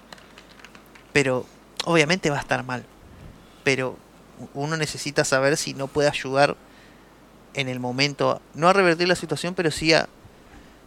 Pero 1.12 1.44
obviamente 1.84 2.30
va 2.30 2.38
a 2.38 2.40
estar 2.40 2.64
mal. 2.64 2.84
Pero 3.64 3.96
uno 4.54 4.76
necesita 4.76 5.24
saber 5.24 5.56
si 5.56 5.74
no 5.74 5.86
puede 5.86 6.08
ayudar 6.08 6.56
en 7.54 7.68
el 7.68 7.80
momento, 7.80 8.40
no 8.54 8.68
a 8.68 8.72
revertir 8.72 9.08
la 9.08 9.16
situación, 9.16 9.54
pero 9.54 9.70
sí 9.70 9.92
a, 9.92 10.08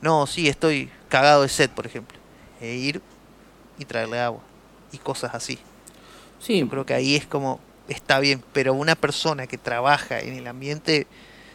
no, 0.01 0.27
sí, 0.27 0.47
estoy 0.47 0.89
cagado 1.09 1.43
de 1.43 1.50
sed, 1.50 1.69
por 1.69 1.85
ejemplo. 1.85 2.17
E 2.62 2.75
ir 2.75 3.01
y 3.77 3.85
traerle 3.85 4.19
agua. 4.19 4.41
Y 4.91 4.97
cosas 4.97 5.33
así. 5.33 5.59
Sí. 6.39 6.65
creo 6.69 6.85
que 6.85 6.93
ahí 6.93 7.15
es 7.15 7.25
como 7.25 7.59
está 7.88 8.19
bien, 8.19 8.43
pero 8.53 8.73
una 8.73 8.95
persona 8.95 9.47
que 9.47 9.57
trabaja 9.57 10.19
en 10.19 10.33
el 10.33 10.47
ambiente 10.47 11.07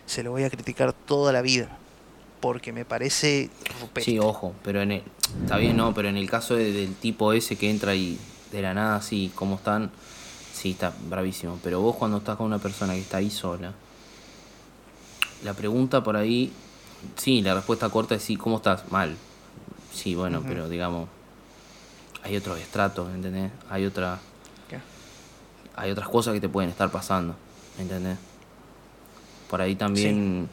se 0.07 0.23
lo 0.23 0.31
voy 0.31 0.45
a 0.45 0.51
criticar 0.51 0.93
toda 0.93 1.33
la 1.33 1.43
vida. 1.43 1.77
Porque 2.41 2.73
me 2.73 2.85
parece 2.85 3.51
Sí, 4.01 4.19
ojo, 4.19 4.55
pero 4.63 4.81
en 4.81 4.93
el, 4.93 5.03
está 5.43 5.57
bien, 5.57 5.77
no, 5.77 5.93
pero 5.93 6.09
en 6.09 6.17
el 6.17 6.31
caso 6.31 6.55
del 6.55 6.95
tipo 6.95 7.33
ese 7.33 7.57
que 7.57 7.69
entra 7.69 7.95
y 7.95 8.19
de 8.53 8.63
la 8.63 8.75
nada 8.75 8.97
así, 8.97 9.33
como 9.35 9.57
están, 9.57 9.91
sí, 10.53 10.73
está 10.73 10.93
bravísimo. 11.09 11.59
Pero 11.63 11.81
vos 11.81 11.97
cuando 11.97 12.19
estás 12.19 12.37
con 12.37 12.47
una 12.47 12.59
persona 12.59 12.95
que 12.95 13.01
está 13.01 13.19
ahí 13.19 13.31
sola, 13.31 13.73
la 15.45 15.55
pregunta 15.55 16.03
por 16.03 16.17
ahí, 16.17 16.53
sí, 17.17 17.43
la 17.43 17.55
respuesta 17.55 17.89
corta 17.89 18.15
es 18.15 18.23
sí, 18.23 18.37
¿cómo 18.37 18.57
estás? 18.57 18.91
Mal. 18.91 19.17
Sí, 19.93 20.15
bueno, 20.15 20.43
pero 20.47 20.69
digamos, 20.69 21.09
hay 22.23 22.37
otros 22.37 22.59
estratos, 22.59 23.13
¿entendés? 23.15 23.51
Hay 23.71 23.87
otra 23.87 24.21
hay 25.79 25.93
otras 25.93 26.09
cosas 26.09 26.35
que 26.35 26.41
te 26.41 26.49
pueden 26.49 26.71
estar 26.71 26.91
pasando, 26.91 27.37
¿entendés? 27.79 28.19
Por 29.49 29.61
ahí 29.61 29.77
también, 29.77 30.49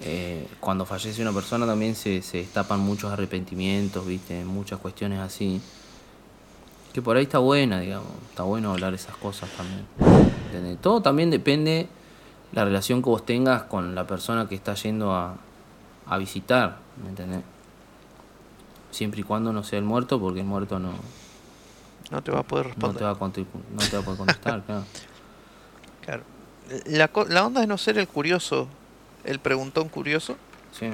eh, 0.00 0.46
cuando 0.60 0.86
fallece 0.86 1.20
una 1.20 1.32
persona 1.32 1.66
también 1.66 1.96
se, 1.96 2.22
se 2.22 2.38
destapan 2.38 2.78
muchos 2.78 3.12
arrepentimientos, 3.12 4.06
¿viste? 4.06 4.44
Muchas 4.44 4.78
cuestiones 4.78 5.18
así. 5.18 5.60
Que 6.92 7.02
por 7.02 7.16
ahí 7.16 7.24
está 7.24 7.38
buena, 7.38 7.80
digamos. 7.80 8.10
Está 8.30 8.42
bueno 8.42 8.72
hablar 8.72 8.94
esas 8.94 9.16
cosas 9.16 9.48
también. 9.50 9.86
¿entendés? 10.46 10.78
Todo 10.80 11.00
también 11.02 11.30
depende 11.30 11.88
la 12.52 12.64
relación 12.64 13.02
que 13.02 13.08
vos 13.10 13.24
tengas 13.24 13.62
con 13.64 13.94
la 13.94 14.06
persona 14.06 14.48
que 14.48 14.56
está 14.56 14.74
yendo 14.74 15.14
a, 15.14 15.36
a 16.06 16.18
visitar, 16.18 16.78
¿me 17.02 17.10
entendés? 17.10 17.42
Siempre 18.90 19.20
y 19.20 19.22
cuando 19.22 19.52
no 19.52 19.62
sea 19.62 19.78
el 19.78 19.84
muerto, 19.84 20.18
porque 20.20 20.40
el 20.40 20.46
muerto 20.46 20.80
no, 20.80 20.94
no 22.10 22.22
te 22.22 22.32
va 22.32 22.40
a 22.40 22.42
poder 22.42 22.66
responder. 22.66 22.94
No 22.94 22.98
te 22.98 23.04
va 23.04 23.10
a, 23.12 24.04
poder 24.04 24.18
contestar, 24.18 24.62
claro. 24.64 24.84
Claro. 26.04 26.22
La, 26.86 27.10
la 27.28 27.46
onda 27.46 27.62
es 27.62 27.68
no 27.68 27.78
ser 27.78 27.98
el 27.98 28.08
curioso, 28.08 28.68
el 29.24 29.38
preguntón 29.38 29.88
curioso. 29.88 30.36
Sí. 30.72 30.90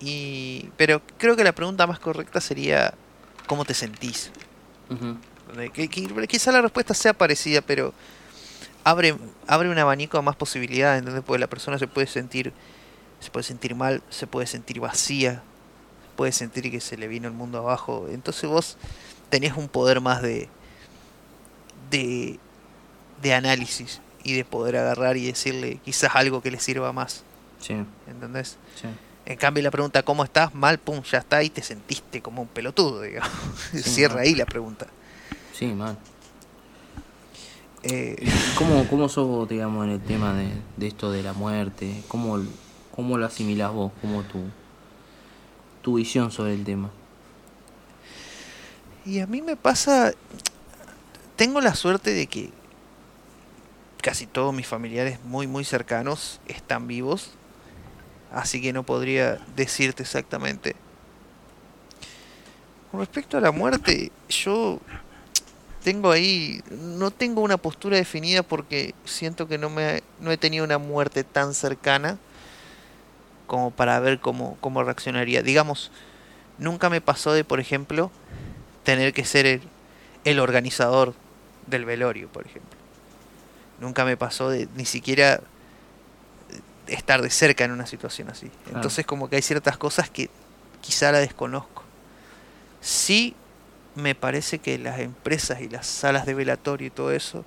Y, 0.00 0.70
pero 0.76 1.00
creo 1.18 1.36
que 1.36 1.44
la 1.44 1.52
pregunta 1.52 1.86
más 1.86 1.98
correcta 1.98 2.40
sería 2.40 2.94
¿cómo 3.46 3.64
te 3.64 3.74
sentís? 3.74 4.30
quizá 6.28 6.52
la 6.52 6.62
respuesta 6.62 6.94
sea 6.94 7.12
parecida, 7.12 7.60
pero 7.60 7.92
abre, 8.82 9.16
abre 9.46 9.68
un 9.68 9.78
abanico 9.78 10.18
a 10.18 10.22
más 10.22 10.36
posibilidades, 10.36 11.00
entonces 11.00 11.22
Porque 11.24 11.40
la 11.40 11.46
persona 11.46 11.78
se 11.78 11.86
puede 11.86 12.06
sentir, 12.06 12.52
se 13.20 13.30
puede 13.30 13.44
sentir 13.44 13.74
mal, 13.74 14.02
se 14.10 14.26
puede 14.26 14.46
sentir 14.46 14.80
vacía, 14.80 15.42
puede 16.16 16.32
sentir 16.32 16.70
que 16.70 16.80
se 16.80 16.96
le 16.96 17.08
vino 17.08 17.28
el 17.28 17.34
mundo 17.34 17.58
abajo. 17.58 18.06
Entonces 18.10 18.48
vos 18.48 18.76
tenés 19.30 19.56
un 19.56 19.68
poder 19.68 20.00
más 20.00 20.22
de, 20.22 20.48
de, 21.90 22.38
de 23.22 23.34
análisis 23.34 24.00
y 24.22 24.34
de 24.34 24.44
poder 24.44 24.76
agarrar 24.76 25.16
y 25.16 25.26
decirle 25.26 25.80
quizás 25.84 26.14
algo 26.14 26.40
que 26.40 26.50
le 26.50 26.60
sirva 26.60 26.92
más. 26.92 27.24
Sí. 27.60 27.74
¿Entendés? 28.06 28.56
En 29.26 29.38
cambio 29.38 29.62
la 29.62 29.70
pregunta 29.70 30.02
¿cómo 30.02 30.22
estás? 30.24 30.54
Mal, 30.54 30.78
pum, 30.78 31.02
ya 31.02 31.18
está 31.18 31.42
y 31.42 31.50
te 31.50 31.62
sentiste 31.62 32.20
como 32.20 32.42
un 32.42 32.48
pelotudo, 32.48 33.02
digamos. 33.02 33.30
Cierra 33.72 34.20
ahí 34.20 34.34
la 34.34 34.46
pregunta. 34.46 34.86
Sí, 35.52 35.66
mal. 35.66 35.96
Eh, 37.82 38.16
¿Cómo, 38.56 38.86
¿Cómo 38.90 39.08
sos 39.08 39.48
digamos, 39.48 39.84
en 39.84 39.92
el 39.92 40.00
tema 40.00 40.34
de, 40.34 40.48
de 40.76 40.86
esto 40.86 41.10
de 41.10 41.22
la 41.22 41.32
muerte? 41.32 42.02
¿Cómo, 42.08 42.38
¿Cómo 42.94 43.18
lo 43.18 43.26
asimilás 43.26 43.72
vos? 43.72 43.92
¿Cómo 44.00 44.22
tu, 44.22 44.40
tu 45.82 45.94
visión 45.94 46.30
sobre 46.30 46.54
el 46.54 46.64
tema? 46.64 46.90
Y 49.06 49.20
a 49.20 49.26
mí 49.26 49.42
me 49.42 49.56
pasa, 49.56 50.12
tengo 51.36 51.60
la 51.60 51.74
suerte 51.74 52.10
de 52.10 52.26
que 52.26 52.50
casi 54.00 54.26
todos 54.26 54.54
mis 54.54 54.66
familiares 54.66 55.18
muy 55.24 55.46
muy 55.46 55.64
cercanos 55.64 56.40
están 56.46 56.86
vivos. 56.86 57.30
Así 58.34 58.60
que 58.60 58.72
no 58.72 58.82
podría 58.82 59.38
decirte 59.56 60.02
exactamente. 60.02 60.74
Con 62.90 63.00
respecto 63.00 63.38
a 63.38 63.40
la 63.40 63.52
muerte, 63.52 64.12
yo 64.28 64.80
tengo 65.82 66.10
ahí, 66.10 66.62
no 66.70 67.10
tengo 67.10 67.42
una 67.42 67.56
postura 67.56 67.96
definida 67.96 68.42
porque 68.42 68.94
siento 69.04 69.48
que 69.48 69.58
no, 69.58 69.70
me, 69.70 70.02
no 70.20 70.32
he 70.32 70.36
tenido 70.36 70.64
una 70.64 70.78
muerte 70.78 71.24
tan 71.24 71.54
cercana 71.54 72.18
como 73.46 73.70
para 73.70 74.00
ver 74.00 74.20
cómo, 74.20 74.56
cómo 74.60 74.82
reaccionaría. 74.82 75.42
Digamos, 75.42 75.90
nunca 76.58 76.90
me 76.90 77.00
pasó 77.00 77.32
de, 77.32 77.44
por 77.44 77.60
ejemplo, 77.60 78.10
tener 78.82 79.12
que 79.12 79.24
ser 79.24 79.46
el, 79.46 79.62
el 80.24 80.40
organizador 80.40 81.14
del 81.66 81.84
velorio, 81.84 82.28
por 82.28 82.46
ejemplo. 82.46 82.78
Nunca 83.80 84.04
me 84.04 84.16
pasó 84.16 84.50
de 84.50 84.68
ni 84.76 84.84
siquiera 84.84 85.40
estar 86.86 87.22
de 87.22 87.30
cerca 87.30 87.64
en 87.64 87.72
una 87.72 87.86
situación 87.86 88.28
así. 88.30 88.50
Entonces 88.74 89.06
como 89.06 89.28
que 89.28 89.36
hay 89.36 89.42
ciertas 89.42 89.76
cosas 89.76 90.10
que 90.10 90.30
quizá 90.80 91.12
la 91.12 91.18
desconozco. 91.18 91.82
Sí 92.80 93.34
me 93.94 94.14
parece 94.14 94.58
que 94.58 94.78
las 94.78 94.98
empresas 94.98 95.60
y 95.60 95.68
las 95.68 95.86
salas 95.86 96.26
de 96.26 96.34
velatorio 96.34 96.88
y 96.88 96.90
todo 96.90 97.12
eso 97.12 97.44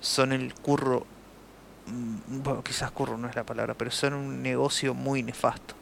son 0.00 0.32
el 0.32 0.54
curro, 0.54 1.06
mm, 1.86 2.42
bueno, 2.42 2.62
quizás 2.62 2.90
curro 2.90 3.16
no 3.16 3.28
es 3.28 3.36
la 3.36 3.44
palabra, 3.44 3.74
pero 3.74 3.90
son 3.90 4.14
un 4.14 4.42
negocio 4.42 4.94
muy 4.94 5.22
nefasto. 5.22 5.74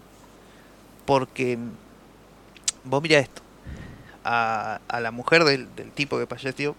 Porque 1.04 1.56
mm, 1.56 1.70
vos 2.84 3.02
mira 3.02 3.18
esto, 3.18 3.42
a, 4.24 4.80
a 4.88 5.00
la 5.00 5.10
mujer 5.10 5.44
del, 5.44 5.74
del 5.74 5.90
tipo 5.92 6.18
que 6.18 6.26
falleció 6.26 6.76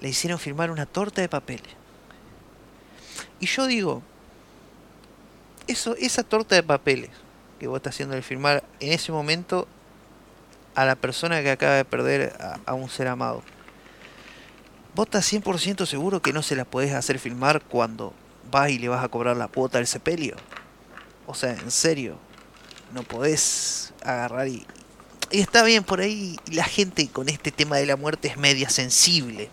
le 0.00 0.08
hicieron 0.08 0.38
firmar 0.38 0.70
una 0.70 0.84
torta 0.84 1.20
de 1.20 1.28
papeles. 1.28 1.70
Y 3.38 3.46
yo 3.46 3.66
digo, 3.66 4.02
eso, 5.66 5.96
esa 5.96 6.22
torta 6.22 6.54
de 6.54 6.62
papeles 6.62 7.10
que 7.58 7.66
vos 7.68 7.76
estás 7.76 7.94
haciendo 7.94 8.16
el 8.16 8.22
firmar 8.22 8.64
en 8.80 8.92
ese 8.92 9.12
momento 9.12 9.68
a 10.74 10.84
la 10.84 10.96
persona 10.96 11.42
que 11.42 11.50
acaba 11.50 11.74
de 11.74 11.84
perder 11.84 12.36
a, 12.66 12.74
un 12.74 12.88
ser 12.88 13.08
amado. 13.08 13.42
Vos 14.94 15.06
estás 15.06 15.32
100% 15.32 15.86
seguro 15.86 16.20
que 16.20 16.32
no 16.32 16.42
se 16.42 16.56
la 16.56 16.64
podés 16.64 16.92
hacer 16.92 17.18
filmar 17.18 17.62
cuando 17.62 18.14
vas 18.50 18.70
y 18.70 18.78
le 18.78 18.88
vas 18.88 19.04
a 19.04 19.08
cobrar 19.08 19.36
la 19.36 19.48
cuota 19.48 19.78
del 19.78 19.86
sepelio. 19.86 20.36
O 21.26 21.34
sea, 21.34 21.52
en 21.52 21.70
serio, 21.70 22.18
no 22.92 23.02
podés 23.02 23.94
agarrar 24.02 24.48
y... 24.48 24.66
Y 25.30 25.40
está 25.40 25.62
bien, 25.62 25.82
por 25.82 26.00
ahí 26.00 26.36
la 26.50 26.64
gente 26.64 27.08
con 27.08 27.30
este 27.30 27.50
tema 27.52 27.76
de 27.76 27.86
la 27.86 27.96
muerte 27.96 28.28
es 28.28 28.36
media 28.36 28.68
sensible. 28.68 29.48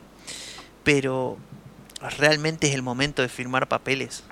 Pero 0.83 1.37
realmente 2.17 2.67
es 2.67 2.75
el 2.75 2.81
momento 2.81 3.21
de 3.21 3.29
firmar 3.29 3.69
papeles 3.69 4.23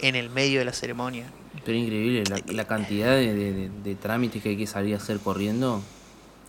en 0.00 0.16
el 0.16 0.30
medio 0.30 0.58
de 0.58 0.64
la 0.64 0.72
ceremonia. 0.72 1.26
Pero 1.64 1.78
increíble, 1.78 2.24
la, 2.46 2.64
cantidad 2.66 3.16
de, 3.16 3.96
trámites 4.00 4.42
que 4.42 4.50
hay 4.50 4.56
que 4.56 4.66
salir 4.66 4.94
a 4.94 4.98
hacer 4.98 5.18
corriendo 5.18 5.82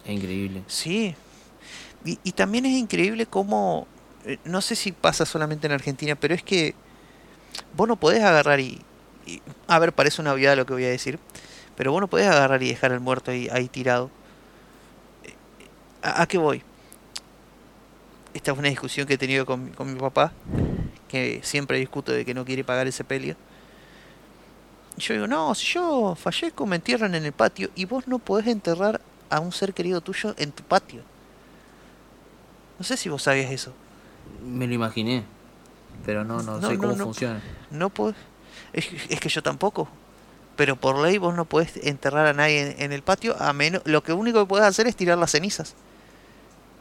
es 0.04 0.12
increíble. 0.12 0.64
Sí, 0.68 1.16
y, 2.04 2.32
también 2.34 2.66
es 2.66 2.74
increíble 2.74 3.26
cómo, 3.26 3.88
eh, 4.26 4.38
no 4.44 4.62
sé 4.62 4.76
si 4.76 4.92
pasa 4.92 5.26
solamente 5.26 5.68
en 5.68 5.74
Argentina, 5.74 6.16
pero 6.16 6.34
es 6.34 6.44
que 6.44 6.76
vos 7.76 7.88
no 7.88 7.96
podés 7.96 8.24
agarrar 8.24 8.60
y, 8.60 8.82
a 9.68 9.80
ver, 9.80 9.94
parece 9.94 10.22
una 10.22 10.34
obviedad 10.34 10.56
lo 10.56 10.66
que 10.66 10.74
voy 10.74 10.86
a 10.86 10.90
decir, 10.90 11.18
pero 11.76 11.92
vos 11.92 12.02
no 12.02 12.08
podés 12.08 12.28
agarrar 12.28 12.62
y 12.62 12.70
dejar 12.70 12.92
al 12.92 13.00
muerto 13.00 13.32
ahí, 13.32 13.48
ahí 13.52 13.68
tirado. 13.68 14.12
¿A, 16.02 16.28
qué 16.28 16.38
voy? 16.38 16.62
Esta 18.34 18.52
es 18.52 18.58
una 18.58 18.70
discusión 18.70 19.08
que 19.08 19.16
he 19.16 19.18
tenido 19.18 19.46
con, 19.46 19.70
con 19.70 19.92
mi 19.92 20.00
papá 20.00 20.34
que 21.08 21.42
siempre 21.44 21.78
discuto 21.80 22.12
de 22.12 22.26
que 22.26 22.34
no 22.34 22.46
quiere 22.46 22.64
pagar 22.64 22.88
ese 22.88 23.04
pelio. 23.04 23.36
yo 24.98 25.14
digo, 25.14 25.28
no, 25.28 25.54
si 25.56 25.66
yo 25.68 26.16
fallezco 26.16 26.66
me 26.66 26.78
entierran 26.78 27.16
en 27.16 27.26
el 27.26 27.34
patio 27.34 27.70
y 27.76 27.86
vos 27.86 28.08
no 28.08 28.20
podés 28.20 28.48
enterrar 28.48 29.02
a 29.30 29.40
un 29.40 29.52
ser 29.52 29.74
querido 29.74 30.02
tuyo 30.02 30.34
en 30.38 30.52
tu 30.52 30.64
patio. 30.64 31.02
No 32.78 32.86
sé 32.86 32.98
si 32.98 33.10
vos 33.10 33.24
sabías 33.24 33.52
eso. 33.52 33.74
Me 34.44 34.68
lo 34.68 34.74
imaginé, 34.74 35.24
pero 36.06 36.24
no, 36.24 36.42
no, 36.42 36.62
sé 36.62 36.78
cómo 36.78 36.96
funciona. 36.96 37.42
No 37.72 37.90
podés. 37.90 38.16
Es, 38.74 38.88
es, 39.10 39.20
que 39.20 39.30
yo 39.30 39.42
tampoco. 39.42 39.88
Pero 40.56 40.76
por 40.76 41.00
ley 41.00 41.18
vos 41.18 41.36
no 41.36 41.46
podés 41.46 41.78
enterrar 41.78 42.28
a 42.28 42.34
nadie 42.34 42.76
en, 42.80 42.92
el 42.92 43.02
patio, 43.02 43.36
a 43.42 43.54
menos. 43.54 43.82
Lo 43.86 44.04
que 44.04 44.14
único 44.14 44.40
que 44.40 44.48
podés 44.48 44.66
hacer 44.66 44.88
es 44.88 44.96
tirar 44.96 45.18
las 45.18 45.32
cenizas. 45.32 45.76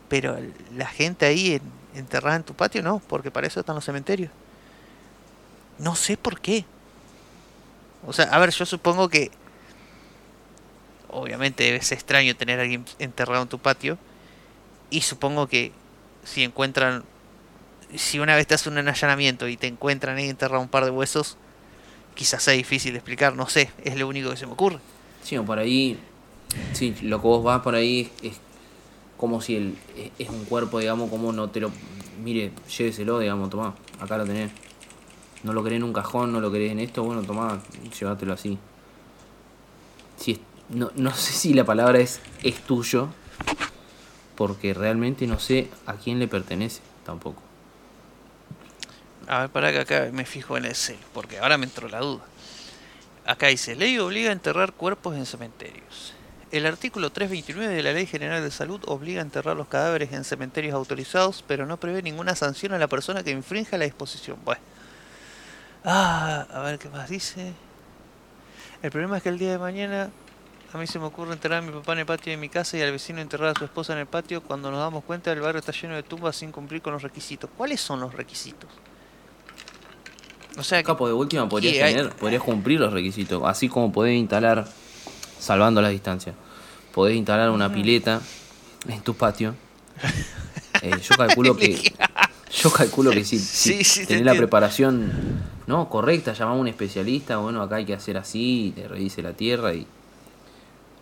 Pero 0.08 0.36
la 0.76 0.86
gente 0.86 1.26
ahí 1.26 1.54
en, 1.54 1.62
enterrada 1.94 2.36
en 2.36 2.42
tu 2.42 2.54
patio, 2.54 2.82
no, 2.82 3.00
porque 3.08 3.30
para 3.30 3.46
eso 3.46 3.60
están 3.60 3.74
los 3.74 3.84
cementerios. 3.84 4.30
No 5.78 5.94
sé 5.94 6.16
por 6.16 6.40
qué. 6.40 6.64
O 8.06 8.12
sea, 8.12 8.26
a 8.26 8.38
ver, 8.38 8.50
yo 8.50 8.66
supongo 8.66 9.08
que 9.08 9.30
obviamente 11.08 11.74
es 11.74 11.92
extraño 11.92 12.36
tener 12.36 12.58
a 12.58 12.62
alguien 12.62 12.84
enterrado 12.98 13.42
en 13.42 13.48
tu 13.48 13.58
patio 13.58 13.98
y 14.90 15.02
supongo 15.02 15.46
que 15.46 15.72
si 16.24 16.42
encuentran 16.42 17.04
si 17.96 18.18
una 18.18 18.34
vez 18.36 18.46
te 18.46 18.54
hacen 18.54 18.76
un 18.76 18.88
allanamiento 18.88 19.48
y 19.48 19.56
te 19.56 19.66
encuentran 19.66 20.16
ahí 20.16 20.28
enterrado 20.28 20.60
un 20.60 20.68
par 20.68 20.84
de 20.84 20.90
huesos, 20.90 21.36
quizás 22.14 22.42
sea 22.42 22.54
difícil 22.54 22.92
de 22.92 22.98
explicar, 22.98 23.34
no 23.34 23.48
sé, 23.48 23.70
es 23.84 23.96
lo 23.96 24.08
único 24.08 24.30
que 24.30 24.36
se 24.36 24.46
me 24.46 24.52
ocurre. 24.52 24.78
Sí, 25.22 25.36
o 25.36 25.44
por 25.44 25.58
ahí, 25.58 25.98
sí, 26.72 26.94
lo 27.02 27.20
que 27.20 27.26
vos 27.26 27.44
vas 27.44 27.62
por 27.62 27.74
ahí 27.74 28.10
es 28.22 28.40
como 29.16 29.40
si 29.40 29.56
el, 29.56 29.76
e, 29.96 30.12
es 30.18 30.28
un 30.28 30.44
cuerpo, 30.44 30.78
digamos, 30.78 31.10
como 31.10 31.32
no 31.32 31.50
te 31.50 31.60
lo... 31.60 31.70
Mire, 32.22 32.52
lléveselo, 32.76 33.18
digamos, 33.18 33.50
tomá, 33.50 33.74
acá 34.00 34.18
lo 34.18 34.24
tenés. 34.24 34.50
No 35.42 35.52
lo 35.52 35.62
querés 35.62 35.76
en 35.76 35.84
un 35.84 35.92
cajón, 35.92 36.32
no 36.32 36.40
lo 36.40 36.50
querés 36.50 36.72
en 36.72 36.80
esto, 36.80 37.02
bueno, 37.02 37.22
tomá, 37.22 37.60
llévatelo 37.98 38.32
así. 38.32 38.58
Si 40.16 40.40
no, 40.70 40.90
no 40.94 41.12
sé 41.14 41.32
si 41.32 41.52
la 41.52 41.64
palabra 41.64 41.98
es 41.98 42.20
es 42.42 42.60
tuyo, 42.60 43.08
porque 44.36 44.74
realmente 44.74 45.26
no 45.26 45.38
sé 45.38 45.68
a 45.86 45.94
quién 45.94 46.18
le 46.18 46.28
pertenece 46.28 46.80
tampoco. 47.04 47.42
A 49.28 49.40
ver, 49.40 49.50
para 49.50 49.72
que 49.72 49.80
acá 49.80 50.10
me 50.12 50.24
fijo 50.24 50.56
en 50.56 50.64
el 50.64 50.74
cel, 50.74 50.98
porque 51.12 51.38
ahora 51.38 51.58
me 51.58 51.66
entró 51.66 51.88
la 51.88 52.00
duda. 52.00 52.24
Acá 53.26 53.46
dice, 53.48 53.74
ley 53.74 53.98
obliga 53.98 54.30
a 54.30 54.32
enterrar 54.32 54.72
cuerpos 54.72 55.16
en 55.16 55.24
cementerios. 55.24 56.13
El 56.54 56.66
artículo 56.66 57.10
329 57.10 57.74
de 57.74 57.82
la 57.82 57.92
Ley 57.92 58.06
General 58.06 58.40
de 58.40 58.52
Salud 58.52 58.80
obliga 58.86 59.18
a 59.18 59.24
enterrar 59.24 59.56
los 59.56 59.66
cadáveres 59.66 60.12
en 60.12 60.22
cementerios 60.22 60.72
autorizados, 60.72 61.42
pero 61.44 61.66
no 61.66 61.78
prevé 61.78 62.00
ninguna 62.00 62.36
sanción 62.36 62.72
a 62.72 62.78
la 62.78 62.86
persona 62.86 63.24
que 63.24 63.32
infrinja 63.32 63.76
la 63.76 63.86
disposición. 63.86 64.38
Bueno. 64.44 64.60
Ah, 65.84 66.46
a 66.54 66.60
ver 66.60 66.78
qué 66.78 66.88
más 66.90 67.10
dice. 67.10 67.52
El 68.84 68.92
problema 68.92 69.16
es 69.16 69.24
que 69.24 69.30
el 69.30 69.38
día 69.40 69.50
de 69.50 69.58
mañana 69.58 70.10
a 70.72 70.78
mí 70.78 70.86
se 70.86 71.00
me 71.00 71.06
ocurre 71.06 71.32
enterrar 71.32 71.58
a 71.58 71.62
mi 71.62 71.72
papá 71.72 71.94
en 71.94 71.98
el 71.98 72.06
patio 72.06 72.30
de 72.30 72.36
mi 72.36 72.48
casa 72.48 72.78
y 72.78 72.82
al 72.82 72.92
vecino 72.92 73.20
enterrar 73.20 73.48
a 73.48 73.58
su 73.58 73.64
esposa 73.64 73.92
en 73.94 73.98
el 73.98 74.06
patio 74.06 74.40
cuando 74.40 74.70
nos 74.70 74.78
damos 74.78 75.02
cuenta 75.02 75.32
el 75.32 75.40
barrio 75.40 75.58
está 75.58 75.72
lleno 75.72 75.96
de 75.96 76.04
tumbas 76.04 76.36
sin 76.36 76.52
cumplir 76.52 76.82
con 76.82 76.92
los 76.92 77.02
requisitos. 77.02 77.50
¿Cuáles 77.56 77.80
son 77.80 77.98
los 77.98 78.14
requisitos? 78.14 78.70
O 80.56 80.62
sea, 80.62 80.80
capo 80.84 81.08
de 81.08 81.14
última 81.14 81.48
podrías 81.48 81.84
tener, 81.84 82.10
podrías 82.10 82.44
cumplir 82.44 82.78
los 82.78 82.92
requisitos, 82.92 83.42
así 83.44 83.68
como 83.68 83.90
poder 83.90 84.14
instalar 84.14 84.68
salvando 85.38 85.80
las 85.82 85.90
distancias 85.90 86.34
podés 86.94 87.16
instalar 87.16 87.50
una 87.50 87.72
pileta 87.72 88.20
en 88.88 89.00
tu 89.02 89.14
patio. 89.14 89.54
Eh, 90.80 90.92
yo 91.02 91.16
calculo 91.16 91.56
que 91.56 91.92
yo 92.62 92.70
calculo 92.70 93.10
que 93.10 93.24
si, 93.24 93.38
si 93.38 94.06
tenés 94.06 94.24
la 94.24 94.34
preparación 94.34 95.10
no 95.66 95.88
correcta, 95.88 96.34
llamamos 96.34 96.58
a 96.58 96.60
un 96.60 96.68
especialista, 96.68 97.38
bueno, 97.38 97.62
acá 97.62 97.76
hay 97.76 97.84
que 97.84 97.94
hacer 97.94 98.16
así, 98.16 98.72
te 98.76 98.86
revise 98.86 99.22
la 99.22 99.32
tierra 99.32 99.74
y 99.74 99.86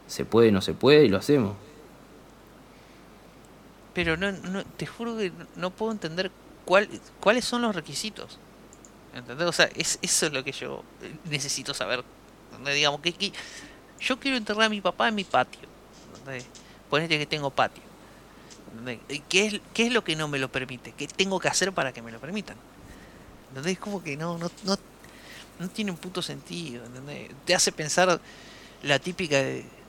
se 0.07 0.25
puede, 0.25 0.51
no 0.51 0.63
se 0.63 0.73
puede 0.73 1.05
y 1.05 1.09
lo 1.09 1.19
hacemos. 1.19 1.57
Pero 3.93 4.17
no, 4.17 4.33
no 4.33 4.65
te 4.65 4.87
juro 4.87 5.19
que 5.19 5.33
no 5.57 5.71
puedo 5.71 5.93
entender 5.93 6.31
cuál, 6.65 6.89
cuáles 7.21 7.45
son 7.45 7.63
los 7.63 7.75
requisitos. 7.75 8.39
¿Entendés? 9.15 9.47
O 9.47 9.53
sea, 9.53 9.69
es, 9.75 9.99
eso 10.01 10.27
es 10.27 10.33
lo 10.33 10.43
que 10.43 10.53
yo 10.53 10.83
necesito 11.29 11.75
saber. 11.75 12.03
Digamos 12.65 13.01
que 13.01 13.33
yo 14.03 14.19
quiero 14.19 14.37
enterrar 14.37 14.65
a 14.65 14.69
mi 14.69 14.81
papá 14.81 15.09
en 15.09 15.15
mi 15.15 15.25
patio 15.25 15.73
Ponete 16.89 17.19
que 17.19 17.27
tengo 17.27 17.51
patio. 17.51 17.83
¿Qué 19.31 19.47
es, 19.47 19.61
¿Qué 19.73 19.87
es 19.87 19.93
lo 19.93 20.05
que 20.05 20.15
no 20.15 20.29
me 20.29 20.39
lo 20.39 20.53
permite? 20.53 20.93
¿Qué 20.93 21.09
tengo 21.09 21.41
que 21.41 21.49
hacer 21.49 21.73
para 21.73 21.93
que 21.93 22.03
me 22.03 22.13
lo 22.13 22.21
permitan? 22.21 22.57
¿Entendés? 23.49 23.79
Como 23.79 24.03
que 24.03 24.17
no, 24.17 24.37
no, 24.37 24.51
no, 24.65 24.77
no 25.59 25.69
tiene 25.71 25.91
un 25.91 25.97
puto 25.97 26.21
sentido. 26.21 26.85
Te 27.47 27.55
hace 27.55 27.73
pensar 27.73 28.21
la 28.83 28.99
típica 28.99 29.39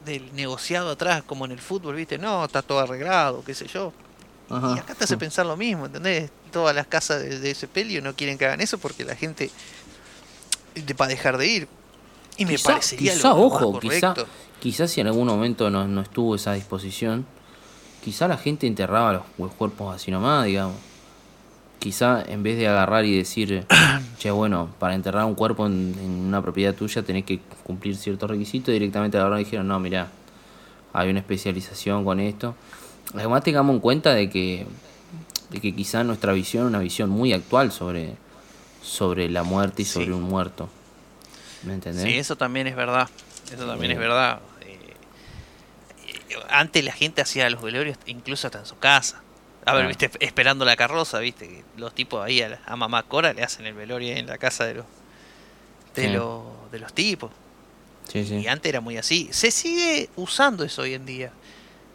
del 0.05 0.33
negociado 0.33 0.91
atrás, 0.91 1.23
como 1.23 1.43
en 1.43 1.51
el 1.51 1.59
fútbol, 1.59 1.95
¿viste? 1.95 2.17
No, 2.17 2.45
está 2.45 2.61
todo 2.61 2.79
arreglado, 2.79 3.43
qué 3.43 3.53
sé 3.53 3.67
yo. 3.67 3.91
Y 4.49 4.79
acá 4.79 4.93
te 4.93 5.05
hace 5.05 5.17
pensar 5.17 5.45
lo 5.45 5.57
mismo, 5.57 5.87
¿entendés? 5.87 6.29
Todas 6.51 6.75
las 6.75 6.87
casas 6.87 7.21
de, 7.21 7.51
ese 7.51 7.67
pelio 7.67 8.01
no 8.01 8.15
quieren 8.15 8.37
que 8.37 8.45
hagan 8.45 8.61
eso 8.61 8.77
porque 8.77 9.03
la 9.03 9.15
gente 9.15 9.49
va 10.99 11.05
a 11.05 11.07
dejar 11.09 11.37
de 11.37 11.47
ir. 11.47 11.67
Y 12.37 12.45
me 12.45 12.57
parecería 12.57 13.15
lo, 13.15 13.35
ojo, 13.37 13.73
correcto. 13.73 14.25
Quizás 14.59 14.91
si 14.91 15.01
en 15.01 15.07
algún 15.07 15.27
momento 15.27 15.69
no, 15.69 15.87
no 15.87 16.01
estuvo 16.01 16.35
esa 16.35 16.53
disposición, 16.53 17.25
quizá 18.03 18.27
la 18.27 18.37
gente 18.37 18.67
enterraba 18.67 19.25
los, 19.37 19.51
cuerpos 19.53 19.95
así 19.95 20.11
nomás, 20.11 20.45
digamos. 20.45 20.75
quizá 21.79 22.23
en 22.25 22.43
vez 22.43 22.57
de 22.57 22.67
agarrar 22.67 23.05
y 23.05 23.15
decir, 23.15 23.65
che, 24.17 24.31
bueno, 24.31 24.69
para 24.79 24.95
enterrar 24.95 25.25
un 25.25 25.35
cuerpo 25.35 25.65
en, 25.65 25.95
una 26.27 26.41
propiedad 26.41 26.73
tuya 26.73 27.03
tenés 27.03 27.25
que 27.25 27.39
cumplir 27.63 27.95
ciertos 27.95 28.29
requisitos, 28.29 28.73
directamente 28.73 29.17
agarraron 29.17 29.41
y 29.41 29.43
dijeron, 29.43 29.67
no, 29.67 29.79
mira, 29.79 30.09
hay 30.91 31.09
una 31.09 31.19
especialización 31.19 32.03
con 32.03 32.19
esto. 32.19 32.55
Además 33.13 33.43
tengamos 33.43 33.75
en 33.75 33.79
cuenta 33.79 34.13
de 34.13 34.29
que, 34.29 34.65
de 35.49 35.59
que 35.59 35.73
quizá 35.75 36.03
nuestra 36.03 36.33
visión 36.33 36.63
es 36.63 36.69
una 36.69 36.79
visión 36.79 37.09
muy 37.09 37.33
actual 37.33 37.71
sobre, 37.71 38.15
sobre 38.81 39.29
la 39.29 39.43
muerte 39.43 39.83
y 39.83 39.85
sobre 39.85 40.13
un 40.13 40.23
muerto. 40.23 40.69
¿Me 41.63 41.73
entendés? 41.73 42.03
Sí, 42.03 42.17
eso 42.17 42.35
también 42.35 42.67
es 42.67 42.75
verdad. 42.75 43.09
Eso 43.51 43.65
también 43.65 43.91
es 43.91 43.99
verdad. 43.99 44.39
Eh, 44.61 44.95
antes 46.49 46.83
la 46.83 46.91
gente 46.91 47.21
hacía 47.21 47.49
los 47.49 47.61
velorios 47.61 47.97
incluso 48.05 48.47
hasta 48.47 48.59
en 48.59 48.65
su 48.65 48.77
casa. 48.77 49.21
A 49.65 49.73
ver, 49.73 49.87
viste, 49.87 50.11
esperando 50.19 50.65
la 50.65 50.75
carroza, 50.75 51.19
viste, 51.19 51.63
los 51.77 51.95
tipos 51.95 52.21
ahí 52.21 52.41
a, 52.41 52.75
mamá 52.75 53.03
Cora 53.03 53.31
le 53.33 53.43
hacen 53.43 53.65
el 53.65 53.73
velorio 53.73 54.13
en 54.13 54.27
la 54.27 54.37
casa 54.37 54.65
de 54.65 54.73
los 54.75 54.85
de, 55.95 56.09
los, 56.09 56.43
de 56.71 56.79
los 56.79 56.93
tipos. 56.93 57.31
Y 58.13 58.47
antes 58.47 58.69
era 58.69 58.81
muy 58.81 58.97
así. 58.97 59.29
Se 59.31 59.51
sigue 59.51 60.09
usando 60.15 60.63
eso 60.63 60.81
hoy 60.81 60.93
en 60.93 61.05
día. 61.05 61.31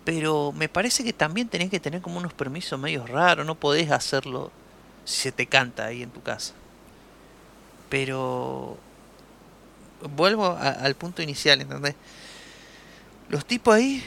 Pero 0.05 0.53
me 0.53 0.69
parece 0.69 1.05
que 1.05 1.13
también 1.13 1.49
tenés 1.49 1.69
que 1.71 1.81
tener 1.81 2.01
como 2.01 2.19
unos 2.19 2.33
permisos 2.33 2.79
medio 2.79 3.07
raros. 3.07 3.45
No 3.45 3.55
podés 3.55 3.91
hacerlo 3.91 4.51
si 5.05 5.21
se 5.23 5.33
te 5.33 5.47
canta 5.47 5.85
ahí 5.85 6.03
en 6.03 6.11
tu 6.11 6.23
casa. 6.23 6.55
Pero 7.91 8.79
vuelvo 10.03 10.57
al 10.57 10.95
punto 10.95 11.23
inicial, 11.23 11.61
¿entendés? 11.61 11.95
Los 13.29 13.45
tipos 13.45 13.75
ahí 13.75 14.03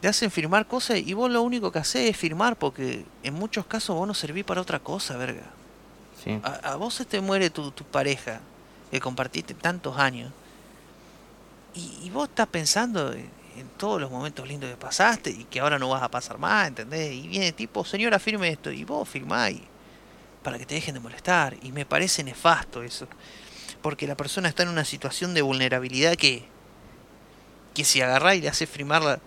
te 0.00 0.08
hacen 0.08 0.30
firmar 0.30 0.66
cosas 0.66 0.98
y 0.98 1.14
vos 1.14 1.30
lo 1.30 1.42
único 1.42 1.70
que 1.72 1.78
haces 1.78 2.10
es 2.10 2.16
firmar 2.16 2.56
porque 2.56 3.04
en 3.22 3.34
muchos 3.34 3.66
casos 3.66 3.96
vos 3.96 4.06
no 4.06 4.14
servís 4.14 4.44
para 4.44 4.60
otra 4.60 4.78
cosa, 4.80 5.16
verga. 5.16 5.44
A, 6.44 6.76
vos 6.76 6.94
se 6.94 7.04
te 7.04 7.20
muere 7.20 7.50
tu, 7.50 7.72
tu 7.72 7.84
pareja 7.84 8.40
que 8.90 9.00
compartiste 9.00 9.54
tantos 9.54 9.98
años 9.98 10.32
y, 11.74 12.10
vos 12.10 12.28
estás 12.28 12.46
pensando 12.48 13.12
en, 13.12 13.42
todos 13.76 14.00
los 14.00 14.10
momentos 14.10 14.46
lindos 14.48 14.70
que 14.70 14.76
pasaste 14.76 15.30
y 15.30 15.44
que 15.44 15.60
ahora 15.60 15.78
no 15.78 15.88
vas 15.88 16.02
a 16.02 16.10
pasar 16.10 16.38
más, 16.38 16.68
¿entendés? 16.68 17.12
Y 17.12 17.28
viene 17.28 17.52
tipo, 17.52 17.84
señora, 17.84 18.18
firme 18.18 18.48
esto 18.48 18.70
y 18.70 18.84
vos 18.84 19.08
firmáis 19.08 19.60
para 20.42 20.58
que 20.58 20.66
te 20.66 20.74
dejen 20.74 20.94
de 20.94 21.00
molestar 21.00 21.56
y 21.62 21.70
me 21.70 21.84
parece 21.84 22.24
nefasto 22.24 22.82
eso 22.82 23.06
porque 23.82 24.06
la 24.06 24.16
persona 24.16 24.48
está 24.48 24.62
en 24.62 24.68
una 24.68 24.84
situación 24.84 25.34
de 25.34 25.42
vulnerabilidad 25.42 26.16
que 26.16 26.46
que 27.72 27.84
si 27.84 28.00
agarrá 28.00 28.34
y 28.34 28.40
le 28.40 28.48
hace 28.48 28.66
firmar 28.66 29.02
la, 29.02 29.18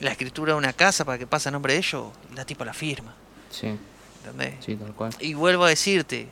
la 0.00 0.10
escritura 0.10 0.52
de 0.52 0.58
una 0.58 0.72
casa 0.72 1.04
para 1.04 1.18
que 1.18 1.26
pase 1.26 1.48
a 1.48 1.52
nombre 1.52 1.74
de 1.74 1.78
ellos, 1.78 2.08
la 2.34 2.44
tipa 2.44 2.64
la 2.64 2.74
firma. 2.74 3.14
Sí. 3.50 3.76
¿Entendés? 4.18 4.64
Sí, 4.64 4.76
tal 4.76 4.92
cual. 4.92 5.14
Y 5.20 5.34
vuelvo 5.34 5.64
a 5.64 5.68
decirte, 5.68 6.28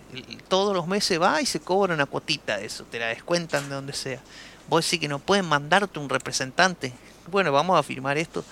todos 0.48 0.74
los 0.74 0.86
meses 0.86 1.20
va 1.20 1.40
y 1.40 1.46
se 1.46 1.60
cobra 1.60 1.94
una 1.94 2.06
cuotita 2.06 2.58
de 2.58 2.66
eso, 2.66 2.84
te 2.84 2.98
la 2.98 3.06
descuentan 3.06 3.68
de 3.68 3.74
donde 3.74 3.92
sea. 3.92 4.20
Vos 4.68 4.84
decís 4.84 5.00
que 5.00 5.08
no 5.08 5.18
pueden 5.18 5.46
mandarte 5.46 5.98
un 5.98 6.08
representante. 6.08 6.92
Bueno, 7.30 7.52
vamos 7.52 7.78
a 7.78 7.82
firmar 7.82 8.18
esto. 8.18 8.44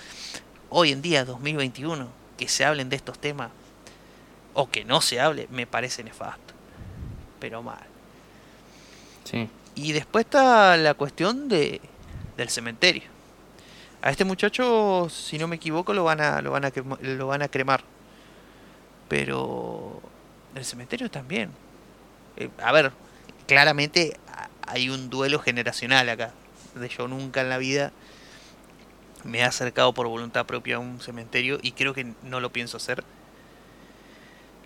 Hoy 0.69 0.91
en 0.91 1.01
día, 1.01 1.23
2021, 1.23 2.07
que 2.37 2.47
se 2.47 2.65
hablen 2.65 2.89
de 2.89 2.95
estos 2.95 3.19
temas, 3.19 3.51
o 4.53 4.69
que 4.69 4.83
no 4.83 5.01
se 5.01 5.19
hable, 5.19 5.47
me 5.51 5.67
parece 5.67 6.03
nefasto. 6.03 6.53
Pero 7.39 7.61
mal. 7.61 7.86
Sí. 9.29 9.49
Y 9.75 9.91
después 9.91 10.25
está 10.25 10.77
la 10.77 10.93
cuestión 10.93 11.49
de, 11.49 11.81
del 12.37 12.49
cementerio. 12.49 13.03
A 14.01 14.09
este 14.09 14.23
muchacho, 14.23 15.09
si 15.09 15.37
no 15.37 15.47
me 15.47 15.57
equivoco, 15.57 15.93
lo 15.93 16.03
van 16.03 16.21
a, 16.21 16.41
lo 16.41 16.51
van 16.51 16.65
a, 16.65 16.71
lo 17.01 17.27
van 17.27 17.41
a 17.41 17.47
cremar. 17.47 17.83
Pero 19.09 20.01
el 20.55 20.63
cementerio 20.63 21.11
también. 21.11 21.49
Eh, 22.37 22.49
a 22.63 22.71
ver, 22.71 22.91
claramente 23.47 24.17
hay 24.65 24.89
un 24.89 25.09
duelo 25.09 25.39
generacional 25.39 26.07
acá. 26.09 26.33
De 26.75 26.87
yo 26.89 27.07
nunca 27.07 27.41
en 27.41 27.49
la 27.49 27.57
vida 27.57 27.91
me 29.23 29.39
he 29.39 29.43
acercado 29.43 29.93
por 29.93 30.07
voluntad 30.07 30.45
propia 30.45 30.77
a 30.77 30.79
un 30.79 31.01
cementerio 31.01 31.59
y 31.61 31.73
creo 31.73 31.93
que 31.93 32.13
no 32.23 32.39
lo 32.39 32.51
pienso 32.51 32.77
hacer. 32.77 33.03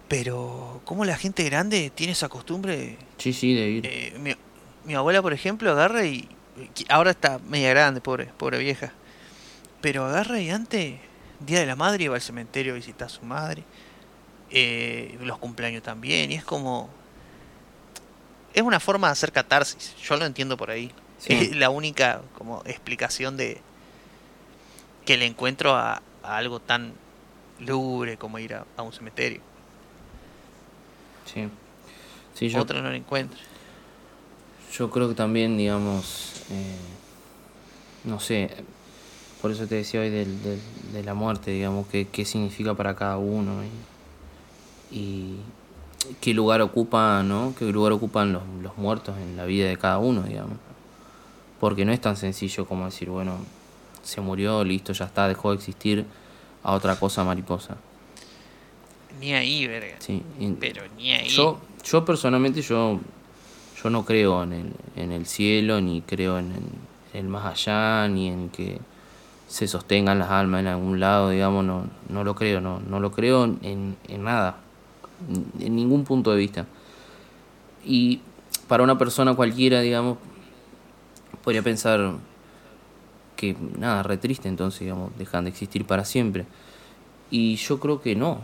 Pero, 0.08 0.82
¿cómo 0.84 1.06
la 1.06 1.16
gente 1.16 1.44
grande 1.46 1.90
tiene 1.90 2.12
esa 2.12 2.28
costumbre? 2.28 2.98
Sí, 3.18 3.32
sí, 3.32 3.54
de 3.54 3.70
ir. 3.70 3.86
Eh, 3.86 4.36
mi, 4.86 4.96
abuela, 4.96 5.22
por 5.22 5.34
ejemplo, 5.34 5.72
agarra 5.72 6.06
y. 6.06 6.28
Ahora 6.90 7.12
está 7.12 7.40
media 7.40 7.70
grande, 7.70 8.02
pobre, 8.02 8.26
pobre 8.38 8.60
vieja. 8.60 8.92
Pero 9.82 10.06
agarra 10.06 10.40
y 10.40 10.50
antes, 10.50 11.00
Día 11.40 11.60
de 11.60 11.66
la 11.66 11.76
Madre, 11.76 12.04
iba 12.06 12.16
al 12.16 12.22
cementerio 12.22 12.74
a 12.74 12.76
visitar 12.76 13.08
a 13.08 13.10
su 13.10 13.24
madre. 13.24 13.64
Eh, 14.52 15.18
los 15.22 15.38
cumpleaños 15.38 15.84
también. 15.84 16.32
Y 16.32 16.36
es 16.36 16.44
como. 16.44 16.90
Es 18.54 18.62
una 18.62 18.80
forma 18.80 19.08
de 19.08 19.14
hacer 19.14 19.32
catarsis. 19.32 19.96
Yo 19.98 20.18
lo 20.18 20.26
entiendo 20.26 20.58
por 20.58 20.70
ahí. 20.70 20.92
Es 21.26 21.56
la 21.56 21.70
única 21.70 22.22
como 22.38 22.62
explicación 22.66 23.38
de. 23.38 23.62
que 25.06 25.18
le 25.18 25.26
encuentro 25.26 25.76
a, 25.76 26.02
algo 26.24 26.60
tan 26.60 26.94
lúgubre 27.60 28.18
como 28.18 28.40
ir 28.40 28.56
a, 28.56 28.82
un 28.82 28.92
cementerio. 28.92 29.42
Sí. 31.26 31.48
sí 32.34 32.50
yo, 32.50 32.60
Otro 32.60 32.82
no 32.82 32.90
lo 32.90 32.96
encuentro. 32.96 33.40
Yo 34.72 34.90
creo 34.90 35.10
que 35.10 35.16
también, 35.16 35.58
digamos. 35.58 36.44
Eh, 36.50 36.78
no 38.04 38.20
sé 38.20 38.50
por 39.42 39.50
eso 39.50 39.66
te 39.66 39.76
decía 39.76 40.02
hoy 40.02 40.12
del, 40.12 40.38
de 40.94 41.04
la 41.04 41.16
muerte, 41.16 41.50
digamos, 41.50 41.88
qué, 41.88 42.08
qué 42.08 42.26
significa 42.26 42.76
para 42.76 42.96
cada 42.96 43.18
uno 43.18 43.64
y, 44.92 45.38
qué 46.20 46.34
lugar 46.34 46.62
ocupa, 46.62 47.24
¿no? 47.24 47.56
Qué 47.58 47.66
lugar 47.66 47.92
ocupan 47.94 48.34
los, 48.34 48.44
los 48.62 48.78
muertos 48.78 49.18
en 49.18 49.38
la 49.38 49.46
vida 49.46 49.68
de 49.68 49.78
cada 49.78 49.98
uno, 49.98 50.24
digamos. 50.24 50.58
Porque 51.60 51.86
no 51.86 51.92
es 51.92 52.00
tan 52.00 52.18
sencillo 52.18 52.66
como 52.66 52.86
decir, 52.86 53.10
bueno, 53.10 53.38
se 54.04 54.22
murió, 54.22 54.64
listo, 54.64 54.94
ya 54.94 55.06
está, 55.06 55.28
dejó 55.28 55.52
de 55.52 55.58
existir 55.58 56.06
a 56.62 56.74
otra 56.74 56.96
cosa 56.98 57.24
mariposa. 57.24 57.78
Ni 59.20 59.34
ahí, 59.34 59.66
verga. 59.66 59.96
Sí, 60.00 60.22
pero 60.60 60.84
ni 60.98 61.14
ahí. 61.14 61.30
Yo, 61.30 61.60
yo 61.84 62.06
personalmente, 62.06 62.62
yo, 62.62 63.00
yo 63.82 63.90
no 63.90 64.06
creo 64.06 64.44
en 64.44 64.54
el, 64.54 64.74
en 64.96 65.12
el 65.12 65.26
cielo, 65.26 65.82
ni 65.82 66.02
creo 66.02 66.38
en 66.40 66.54
el 67.14 67.28
más 67.28 67.46
allá, 67.46 68.08
ni 68.08 68.28
en 68.28 68.50
que 68.50 68.80
se 69.48 69.68
sostengan 69.68 70.20
las 70.20 70.30
almas 70.30 70.62
en 70.62 70.68
algún 70.68 71.00
lado, 71.00 71.30
digamos, 71.30 71.66
no, 71.66 71.86
no 72.10 72.24
lo 72.24 72.36
creo, 72.36 72.62
no, 72.62 72.80
no 72.80 73.00
lo 73.00 73.12
creo 73.12 73.44
en, 73.44 73.98
en 74.08 74.24
nada, 74.24 74.58
en 75.60 75.76
ningún 75.76 76.06
punto 76.06 76.32
de 76.32 76.38
vista. 76.38 76.66
Y 77.84 78.22
para 78.68 78.84
una 78.84 78.98
persona 78.98 79.34
cualquiera, 79.34 79.82
digamos, 79.82 80.18
podría 81.44 81.62
pensar 81.64 82.14
que 83.36 83.56
nada, 83.78 84.04
re 84.04 84.18
triste, 84.18 84.48
entonces, 84.48 84.82
digamos, 84.82 85.12
dejan 85.18 85.46
de 85.46 85.50
existir 85.50 85.86
para 85.86 86.06
siempre. 86.06 86.46
Y 87.30 87.56
yo 87.56 87.80
creo 87.80 88.02
que 88.02 88.16
no, 88.16 88.42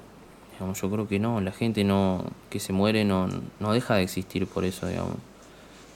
digamos, 0.58 0.82
yo 0.82 0.90
creo 0.90 1.08
que 1.08 1.20
no, 1.20 1.40
la 1.40 1.52
gente 1.52 1.84
no 1.84 2.26
que 2.50 2.60
se 2.60 2.74
muere 2.74 3.06
no, 3.06 3.30
no 3.60 3.74
deja 3.74 3.96
de 3.96 4.04
existir 4.04 4.48
por 4.48 4.66
eso, 4.66 4.88
digamos. 4.88 5.16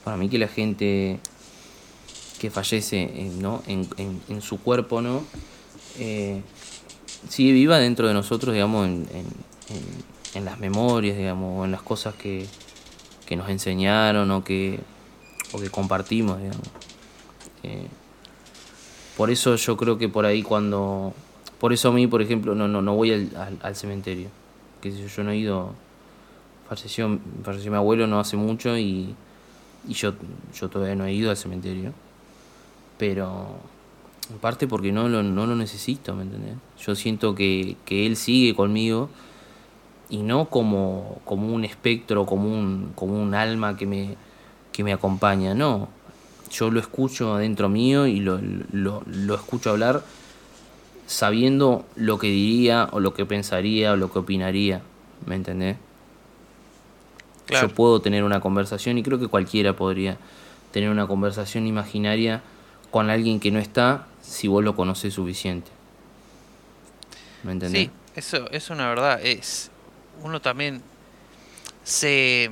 Para 0.04 0.18
mí 0.18 0.30
que 0.30 0.38
la 0.38 0.48
gente 0.48 1.20
que 2.40 2.52
fallece 2.52 3.04
eh, 3.04 3.32
¿no? 3.40 3.64
en, 3.66 3.88
en, 4.28 4.42
su 4.42 4.60
cuerpo, 4.60 5.02
¿no? 5.02 5.24
Eh, 6.00 6.42
sigue 7.30 7.52
viva 7.54 7.78
dentro 7.78 8.08
de 8.08 8.14
nosotros, 8.14 8.54
digamos, 8.54 8.88
en, 8.88 9.08
en, 10.34 10.46
las 10.46 10.60
memorias, 10.60 11.18
digamos, 11.18 11.60
o 11.60 11.66
en 11.66 11.72
las 11.72 11.82
cosas 11.82 12.16
que, 12.16 12.48
que 13.26 13.36
nos 13.36 13.50
enseñaron 13.50 14.30
o 14.32 14.44
que, 14.44 14.80
o 15.54 15.60
que 15.60 15.70
compartimos, 15.70 16.40
digamos. 16.40 16.68
Eh, 17.64 17.88
por 19.18 19.30
eso 19.30 19.56
yo 19.56 19.78
creo 19.78 19.98
que 19.98 20.10
por 20.10 20.26
ahí 20.26 20.42
cuando... 20.42 21.14
Por 21.60 21.74
eso 21.74 21.90
a 21.90 21.92
mí, 21.92 22.08
por 22.08 22.24
ejemplo, 22.24 22.56
no, 22.56 22.68
no, 22.68 22.82
no 22.82 22.96
voy 22.96 23.12
al, 23.12 23.60
al, 23.62 23.76
cementerio. 23.76 24.30
Que 24.82 24.92
yo, 24.92 25.08
yo 25.08 25.24
no 25.24 25.32
he 25.32 25.38
ido... 25.38 25.74
Falleció, 26.68 27.20
falleció 27.44 27.70
mi 27.70 27.78
abuelo 27.78 28.08
no 28.08 28.20
hace 28.20 28.38
mucho 28.38 28.78
y, 28.78 29.14
y 29.88 29.94
yo, 29.94 30.14
yo 30.54 30.70
todavía 30.70 30.96
no 30.96 31.06
he 31.06 31.14
ido 31.14 31.30
al 31.30 31.36
cementerio 31.36 31.92
pero 33.02 33.48
en 34.30 34.38
parte 34.38 34.68
porque 34.68 34.92
no 34.92 35.10
lo, 35.10 35.24
no 35.24 35.48
lo 35.48 35.56
necesito, 35.56 36.14
¿me 36.14 36.22
entendés? 36.22 36.54
Yo 36.86 36.94
siento 36.94 37.34
que, 37.34 37.76
que 37.84 38.06
él 38.06 38.16
sigue 38.16 38.54
conmigo 38.54 39.10
y 40.08 40.18
no 40.18 40.46
como, 40.46 41.20
como 41.26 41.52
un 41.52 41.66
espectro, 41.66 42.28
como 42.28 42.48
un, 42.48 42.92
como 42.94 43.20
un 43.20 43.34
alma 43.34 43.76
que 43.76 43.88
me, 43.88 44.18
que 44.72 44.84
me 44.84 44.94
acompaña, 44.94 45.56
no. 45.56 45.90
Yo 46.52 46.70
lo 46.70 46.80
escucho 46.80 47.34
adentro 47.34 47.70
mío 47.70 48.06
y 48.06 48.20
lo, 48.20 48.40
lo, 48.72 49.02
lo 49.08 49.34
escucho 49.34 49.72
hablar 49.72 50.04
sabiendo 51.12 51.86
lo 51.96 52.18
que 52.18 52.28
diría 52.28 52.88
o 52.92 53.00
lo 53.02 53.14
que 53.14 53.26
pensaría 53.26 53.92
o 53.92 53.96
lo 53.98 54.12
que 54.12 54.20
opinaría, 54.20 54.82
¿me 55.26 55.36
entendés? 55.36 55.76
Yo 57.50 57.68
puedo 57.70 58.00
tener 58.02 58.24
una 58.24 58.40
conversación 58.40 58.98
y 58.98 59.04
creo 59.04 59.20
que 59.20 59.28
cualquiera 59.28 59.76
podría 59.76 60.18
tener 60.72 60.90
una 60.90 61.08
conversación 61.08 61.68
imaginaria 61.68 62.42
con 62.92 63.10
alguien 63.10 63.42
que 63.42 63.52
no 63.52 63.60
está 63.60 64.08
si 64.22 64.48
vos 64.48 64.64
lo 64.64 64.74
conoces 64.76 65.14
suficiente. 65.14 65.70
¿Me 67.44 67.52
entendés? 67.52 67.88
Sí, 67.88 67.92
eso 68.16 68.50
es 68.52 68.70
una 68.70 68.88
verdad. 68.88 69.20
Es 69.22 69.70
uno 70.24 70.40
también 70.40 70.82
se, 71.84 72.52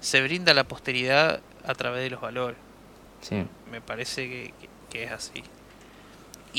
se 0.00 0.22
brinda 0.22 0.52
la 0.52 0.64
posteridad 0.64 1.40
a 1.64 1.74
través 1.74 2.02
de 2.02 2.10
los 2.10 2.20
valores. 2.20 2.58
Sí. 3.22 3.42
Me 3.70 3.80
parece 3.80 4.28
que, 4.28 4.54
que- 4.60 4.68
que 4.90 5.04
es 5.04 5.12
así. 5.12 5.42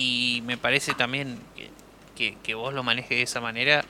Y 0.01 0.41
me 0.45 0.57
parece 0.57 0.93
también 0.93 1.37
que, 1.57 1.69
que- 2.15 2.37
que 2.41 2.55
vos 2.55 2.73
lo 2.73 2.83
manejes 2.83 3.09
de 3.09 3.21
esa 3.23 3.41
manera 3.41 3.83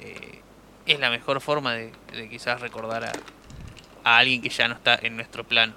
eh, 0.00 0.40
es 0.86 0.98
la 0.98 1.08
mejor 1.08 1.40
forma 1.40 1.74
de, 1.74 1.92
de 2.12 2.28
quizás 2.28 2.60
recordar 2.60 3.04
a, 3.04 3.12
a 4.02 4.18
alguien 4.18 4.42
que 4.42 4.48
ya 4.48 4.66
no 4.66 4.74
está 4.74 4.98
en 5.00 5.14
nuestro 5.14 5.44
plano. 5.44 5.74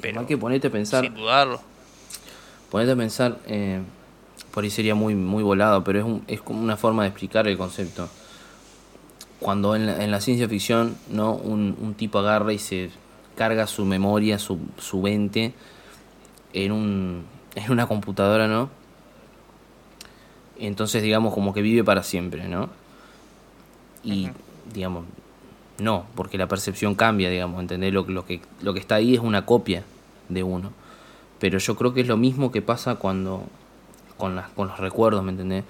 Pero 0.00 0.20
Hay 0.20 0.26
que 0.26 0.38
ponerte 0.38 0.68
a 0.68 0.70
pensar, 0.70 1.04
sin 1.04 1.14
dudarlo. 1.14 1.60
ponerte 2.70 2.92
a 2.92 2.96
pensar, 2.96 3.38
eh, 3.46 3.80
por 4.52 4.64
ahí 4.64 4.70
sería 4.70 4.94
muy, 4.94 5.14
muy 5.14 5.42
volado, 5.42 5.84
pero 5.84 5.98
es, 5.98 6.04
un- 6.06 6.24
es 6.28 6.40
como 6.40 6.62
una 6.62 6.78
forma 6.78 7.02
de 7.02 7.10
explicar 7.10 7.46
el 7.46 7.58
concepto. 7.58 8.08
Cuando 9.38 9.76
en 9.76 9.84
la, 9.86 10.02
en 10.02 10.10
la 10.10 10.22
ciencia 10.22 10.48
ficción, 10.48 10.96
¿no? 11.10 11.34
Un, 11.34 11.76
un 11.78 11.92
tipo 11.94 12.18
agarra 12.20 12.54
y 12.54 12.58
se 12.58 12.88
carga 13.36 13.66
su 13.66 13.84
memoria, 13.84 14.38
su, 14.38 14.58
su 14.78 15.00
mente 15.02 15.52
en, 16.54 16.72
un, 16.72 17.24
en 17.54 17.72
una 17.72 17.86
computadora, 17.86 18.48
¿no? 18.48 18.70
Entonces, 20.58 21.02
digamos, 21.02 21.32
como 21.34 21.54
que 21.54 21.62
vive 21.62 21.82
para 21.84 22.02
siempre, 22.02 22.46
¿no? 22.46 22.68
Y, 24.04 24.28
digamos, 24.72 25.04
no, 25.78 26.06
porque 26.14 26.38
la 26.38 26.48
percepción 26.48 26.94
cambia, 26.94 27.30
digamos, 27.30 27.60
¿entendés? 27.60 27.92
Lo, 27.92 28.02
lo, 28.02 28.26
que, 28.26 28.42
lo 28.60 28.74
que 28.74 28.80
está 28.80 28.96
ahí 28.96 29.14
es 29.14 29.20
una 29.20 29.46
copia 29.46 29.84
de 30.28 30.42
uno. 30.42 30.72
Pero 31.38 31.58
yo 31.58 31.76
creo 31.76 31.94
que 31.94 32.02
es 32.02 32.06
lo 32.06 32.16
mismo 32.16 32.52
que 32.52 32.60
pasa 32.60 32.96
cuando 32.96 33.44
con, 34.18 34.36
las, 34.36 34.50
con 34.50 34.68
los 34.68 34.78
recuerdos, 34.78 35.24
¿me 35.24 35.32
entendés? 35.32 35.64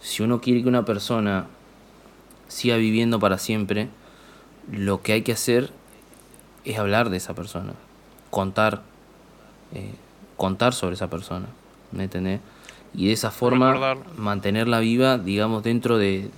Si 0.00 0.22
uno 0.22 0.40
quiere 0.40 0.62
que 0.62 0.68
una 0.68 0.84
persona 0.84 1.46
siga 2.48 2.76
viviendo 2.76 3.20
para 3.20 3.38
siempre, 3.38 3.88
lo 4.70 5.02
que 5.02 5.12
hay 5.12 5.22
que 5.22 5.32
hacer 5.32 5.70
es 6.64 6.78
hablar 6.78 7.10
de 7.10 7.18
esa 7.18 7.34
persona, 7.34 7.74
contar, 8.30 8.82
eh, 9.74 9.94
contar 10.42 10.74
sobre 10.74 10.96
esa 10.96 11.08
persona, 11.08 11.46
¿me 11.92 12.02
entendés? 12.02 12.40
Y 12.94 13.06
de 13.06 13.12
esa 13.12 13.30
forma 13.30 13.94
mantenerla 14.16 14.80
viva, 14.80 15.16
digamos, 15.16 15.62
dentro 15.62 15.98
de, 15.98 16.30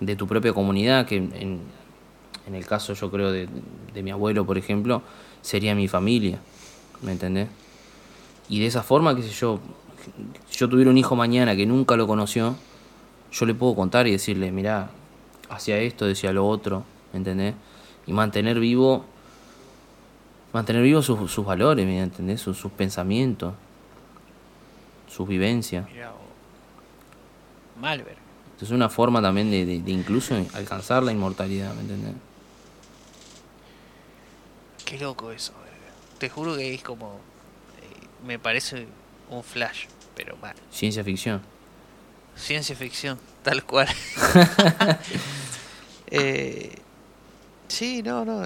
de 0.00 0.16
tu 0.16 0.26
propia 0.26 0.54
comunidad, 0.54 1.04
que 1.04 1.16
en, 1.16 1.60
en 2.46 2.54
el 2.54 2.64
caso 2.64 2.94
yo 2.94 3.10
creo 3.10 3.30
de, 3.30 3.46
de 3.92 4.02
mi 4.02 4.10
abuelo, 4.10 4.46
por 4.46 4.56
ejemplo, 4.56 5.02
sería 5.42 5.74
mi 5.74 5.88
familia, 5.88 6.38
¿me 7.02 7.12
entendés? 7.12 7.48
Y 8.48 8.60
de 8.60 8.66
esa 8.66 8.82
forma, 8.82 9.14
qué 9.14 9.22
sé 9.22 9.30
yo, 9.30 9.60
si 10.48 10.58
yo 10.58 10.68
tuviera 10.70 10.90
un 10.90 10.96
hijo 10.96 11.14
mañana 11.14 11.54
que 11.54 11.66
nunca 11.66 11.96
lo 11.96 12.06
conoció, 12.06 12.56
yo 13.30 13.44
le 13.44 13.52
puedo 13.52 13.74
contar 13.74 14.06
y 14.06 14.12
decirle, 14.12 14.52
mirá, 14.52 14.88
hacía 15.50 15.76
esto, 15.76 16.06
decía 16.06 16.32
lo 16.32 16.48
otro, 16.48 16.84
¿me 17.12 17.18
entendés? 17.18 17.54
Y 18.06 18.14
mantener 18.14 18.58
vivo, 18.58 19.04
mantener 20.54 20.82
vivos 20.82 21.04
sus, 21.04 21.30
sus 21.30 21.44
valores, 21.44 21.84
¿me 21.84 22.00
entendés? 22.00 22.40
Sus, 22.40 22.56
sus 22.56 22.72
pensamientos, 22.72 23.54
sus 25.08 25.28
vivencias. 25.28 25.86
Malver. 27.80 28.16
Es 28.60 28.70
una 28.70 28.88
forma 28.88 29.20
también 29.20 29.50
de, 29.50 29.66
de- 29.66 29.80
de 29.82 29.90
incluso 29.90 30.34
alcanzar 30.54 31.02
la 31.02 31.12
inmortalidad, 31.12 31.74
¿me 31.74 31.82
entendés? 31.82 32.14
Qué 34.86 34.98
loco 34.98 35.30
eso. 35.32 35.52
Te 36.18 36.30
juro 36.30 36.56
que 36.56 36.72
es 36.74 36.82
como. 36.82 37.14
eh, 37.82 38.06
me 38.26 38.38
parece 38.38 38.86
un 39.28 39.42
flash, 39.42 39.86
pero 40.16 40.36
bueno. 40.36 40.54
Ciencia 40.70 41.02
ficción. 41.04 41.42
Ciencia 42.36 42.76
ficción, 42.76 43.18
tal 43.42 43.64
cual. 43.64 43.88
Eh, 46.16 46.78
sí, 47.66 48.02
no, 48.04 48.24
no. 48.24 48.42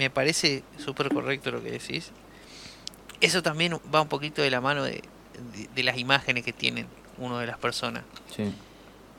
Me 0.00 0.08
parece 0.08 0.64
súper 0.82 1.12
correcto 1.12 1.50
lo 1.50 1.62
que 1.62 1.72
decís. 1.72 2.10
Eso 3.20 3.42
también 3.42 3.78
va 3.94 4.00
un 4.00 4.08
poquito 4.08 4.40
de 4.40 4.48
la 4.50 4.62
mano 4.62 4.82
de, 4.82 5.02
de- 5.54 5.68
de 5.74 5.82
las 5.82 5.98
imágenes 5.98 6.42
que 6.42 6.54
tienen 6.54 6.86
uno 7.18 7.36
de 7.38 7.46
las 7.46 7.58
personas. 7.58 8.02
Sí. 8.34 8.50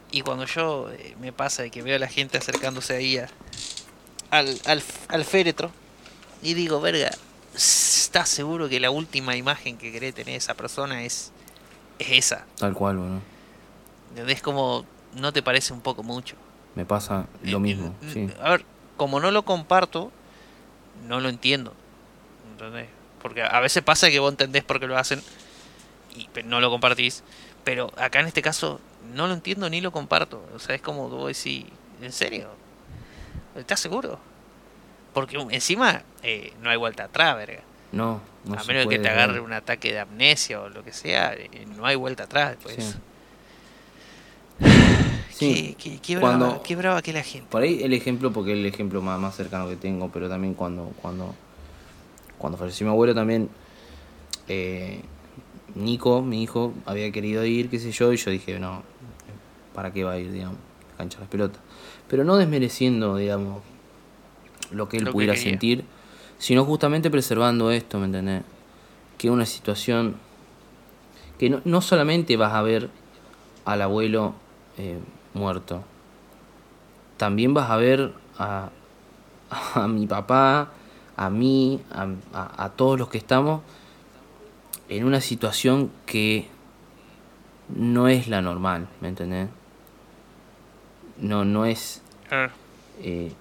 Y 0.09 0.21
cuando 0.21 0.45
yo 0.47 0.89
eh, 0.89 1.15
me 1.21 1.31
pasa 1.31 1.61
de 1.61 1.69
que 1.69 1.83
veo 1.83 1.97
a 1.97 1.99
la 1.99 2.07
gente 2.07 2.39
acercándose 2.39 2.95
ahí 2.95 3.19
a- 3.19 3.29
al, 4.31 4.59
al, 4.65 4.81
al 5.09 5.23
féretro 5.23 5.69
y 6.41 6.55
digo, 6.55 6.81
verga, 6.81 7.11
¿estás 7.53 8.27
seguro 8.29 8.67
que 8.67 8.79
la 8.79 8.89
última 8.89 9.35
imagen 9.35 9.77
que 9.77 9.91
querés 9.91 10.15
tener 10.15 10.35
esa 10.35 10.55
persona 10.55 11.03
es, 11.03 11.31
es 11.99 12.09
esa? 12.09 12.47
Tal 12.57 12.73
cual, 12.73 12.97
bueno. 12.97 13.21
¿Entendés? 14.09 14.41
Como 14.41 14.83
no 15.13 15.31
te 15.31 15.43
parece 15.43 15.73
un 15.73 15.81
poco 15.81 16.01
mucho. 16.01 16.35
Me 16.73 16.85
pasa 16.87 17.27
lo 17.43 17.57
Eh, 17.57 17.59
mismo, 17.59 17.93
eh, 18.01 18.09
sí. 18.11 18.29
A 18.41 18.49
ver, 18.49 18.65
como 18.97 19.19
no 19.19 19.29
lo 19.29 19.43
comparto, 19.45 20.11
no 21.07 21.19
lo 21.19 21.29
entiendo. 21.29 21.73
¿Entendés? 22.51 22.87
Porque 23.21 23.43
a 23.43 23.59
veces 23.59 23.83
pasa 23.83 24.09
que 24.09 24.19
vos 24.19 24.31
entendés 24.31 24.63
por 24.63 24.79
qué 24.79 24.87
lo 24.87 24.97
hacen 24.97 25.21
y 26.15 26.27
no 26.43 26.59
lo 26.59 26.69
compartís. 26.69 27.23
Pero 27.63 27.91
acá 27.97 28.19
en 28.19 28.27
este 28.27 28.41
caso 28.41 28.79
no 29.13 29.27
lo 29.27 29.33
entiendo 29.33 29.69
ni 29.69 29.81
lo 29.81 29.91
comparto. 29.91 30.43
O 30.55 30.59
sea, 30.59 30.75
es 30.75 30.81
como 30.81 31.09
vos 31.09 31.27
decís, 31.27 31.65
¿en 32.01 32.11
serio? 32.11 32.49
¿Estás 33.55 33.79
seguro? 33.79 34.19
Porque 35.13 35.37
encima 35.51 36.03
eh, 36.23 36.53
no 36.61 36.69
hay 36.69 36.77
vuelta 36.77 37.03
atrás, 37.05 37.35
verga. 37.35 37.61
No, 37.91 38.21
no 38.45 38.59
a 38.59 38.63
menos 38.63 38.87
que 38.87 38.99
te 38.99 39.09
agarre 39.09 39.33
ver. 39.33 39.41
un 39.41 39.53
ataque 39.53 39.91
de 39.91 39.99
amnesia 39.99 40.61
o 40.61 40.69
lo 40.69 40.83
que 40.83 40.93
sea, 40.93 41.33
eh, 41.33 41.65
no 41.75 41.85
hay 41.85 41.95
vuelta 41.95 42.23
atrás 42.23 42.51
después. 42.51 42.95
Sí. 44.59 44.65
Qué, 45.41 45.55
Sí, 45.55 45.75
qué- 45.79 45.97
qué 45.99 46.19
cuando- 46.19 46.45
brava, 46.45 46.63
qué 46.63 46.75
brava 46.75 47.01
que 47.01 47.11
la 47.13 47.23
gente. 47.23 47.47
Por 47.49 47.63
ahí 47.63 47.81
el 47.81 47.93
ejemplo, 47.93 48.31
porque 48.31 48.51
es 48.53 48.59
el 48.59 48.65
ejemplo 48.67 49.01
más, 49.01 49.19
más 49.19 49.35
cercano 49.35 49.67
que 49.67 49.75
tengo, 49.75 50.09
pero 50.11 50.29
también 50.29 50.53
cuando 50.53 50.91
cuando 51.01 51.33
cuando 52.37 52.59
falleció 52.59 52.85
mi 52.85 52.91
abuelo 52.91 53.15
también 53.15 53.49
eh, 54.47 55.01
Nico, 55.73 56.21
mi 56.21 56.43
hijo, 56.43 56.73
había 56.85 57.11
querido 57.11 57.43
ir, 57.43 57.69
qué 57.71 57.79
sé 57.79 57.91
yo, 57.91 58.13
y 58.13 58.17
yo 58.17 58.29
dije, 58.29 58.59
no, 58.59 58.83
¿para 59.73 59.91
qué 59.91 60.03
va 60.03 60.11
a 60.11 60.19
ir, 60.19 60.31
digamos? 60.31 60.57
Cancha 60.97 61.19
las 61.19 61.27
pelotas. 61.29 61.59
Pero 62.07 62.23
no 62.23 62.35
desmereciendo, 62.37 63.15
digamos, 63.15 63.63
lo 64.71 64.87
que 64.89 64.97
él 64.97 65.05
Lo 65.05 65.11
pudiera 65.11 65.35
sentir, 65.35 65.85
sino 66.37 66.65
justamente 66.65 67.09
preservando 67.09 67.71
esto, 67.71 67.97
¿me 67.99 68.05
entendés? 68.05 68.43
Que 69.17 69.29
una 69.31 69.45
situación 69.47 70.17
que 71.39 71.49
no, 71.49 71.61
no 71.65 71.81
solamente 71.81 72.37
vas 72.37 72.53
a 72.53 72.61
ver 72.61 72.89
al 73.65 73.81
abuelo 73.81 74.35
eh, 74.77 74.99
muerto, 75.33 75.83
también 77.17 77.53
vas 77.53 77.69
a 77.69 77.77
ver 77.77 78.13
a, 78.37 78.69
a 79.75 79.87
mi 79.87 80.07
papá, 80.07 80.69
a 81.15 81.29
mí, 81.29 81.79
a, 81.91 82.07
a- 82.33 82.63
a 82.65 82.69
todos 82.69 82.97
los 82.99 83.09
que 83.09 83.17
estamos 83.17 83.61
en 84.89 85.05
una 85.05 85.21
situación 85.21 85.91
que 86.05 86.47
no 87.75 88.07
es 88.07 88.27
la 88.27 88.41
normal, 88.41 88.87
¿me 88.99 89.07
entendés? 89.09 89.49
No, 91.19 91.45
no 91.45 91.65
es 91.65 92.01
Ah, 92.31 92.49
eh, 93.01 93.31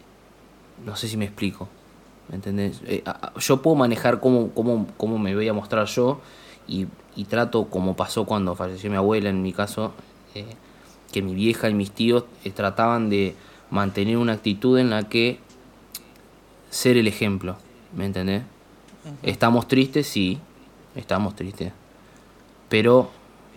no 0.84 0.96
sé 0.96 1.08
si 1.08 1.16
me 1.16 1.24
explico. 1.24 1.68
¿Me 2.28 2.36
entendés? 2.36 2.80
Eh, 2.86 3.02
yo 3.38 3.62
puedo 3.62 3.76
manejar 3.76 4.20
cómo, 4.20 4.50
cómo, 4.50 4.86
cómo 4.96 5.18
me 5.18 5.34
voy 5.34 5.48
a 5.48 5.52
mostrar 5.52 5.86
yo 5.86 6.20
y, 6.68 6.86
y 7.16 7.24
trato 7.24 7.66
como 7.66 7.96
pasó 7.96 8.24
cuando 8.26 8.54
falleció 8.54 8.90
mi 8.90 8.96
abuela, 8.96 9.30
en 9.30 9.42
mi 9.42 9.52
caso, 9.52 9.92
eh, 10.34 10.46
que 11.12 11.22
mi 11.22 11.34
vieja 11.34 11.68
y 11.68 11.74
mis 11.74 11.90
tíos 11.90 12.24
eh, 12.44 12.50
trataban 12.50 13.10
de 13.10 13.34
mantener 13.70 14.16
una 14.16 14.32
actitud 14.34 14.78
en 14.78 14.90
la 14.90 15.08
que 15.08 15.38
ser 16.70 16.96
el 16.96 17.06
ejemplo. 17.08 17.56
¿Me 17.94 18.04
entendés? 18.06 18.42
Estamos 19.22 19.66
tristes, 19.66 20.06
sí, 20.06 20.38
estamos 20.94 21.34
tristes. 21.34 21.72
Pero 22.68 23.10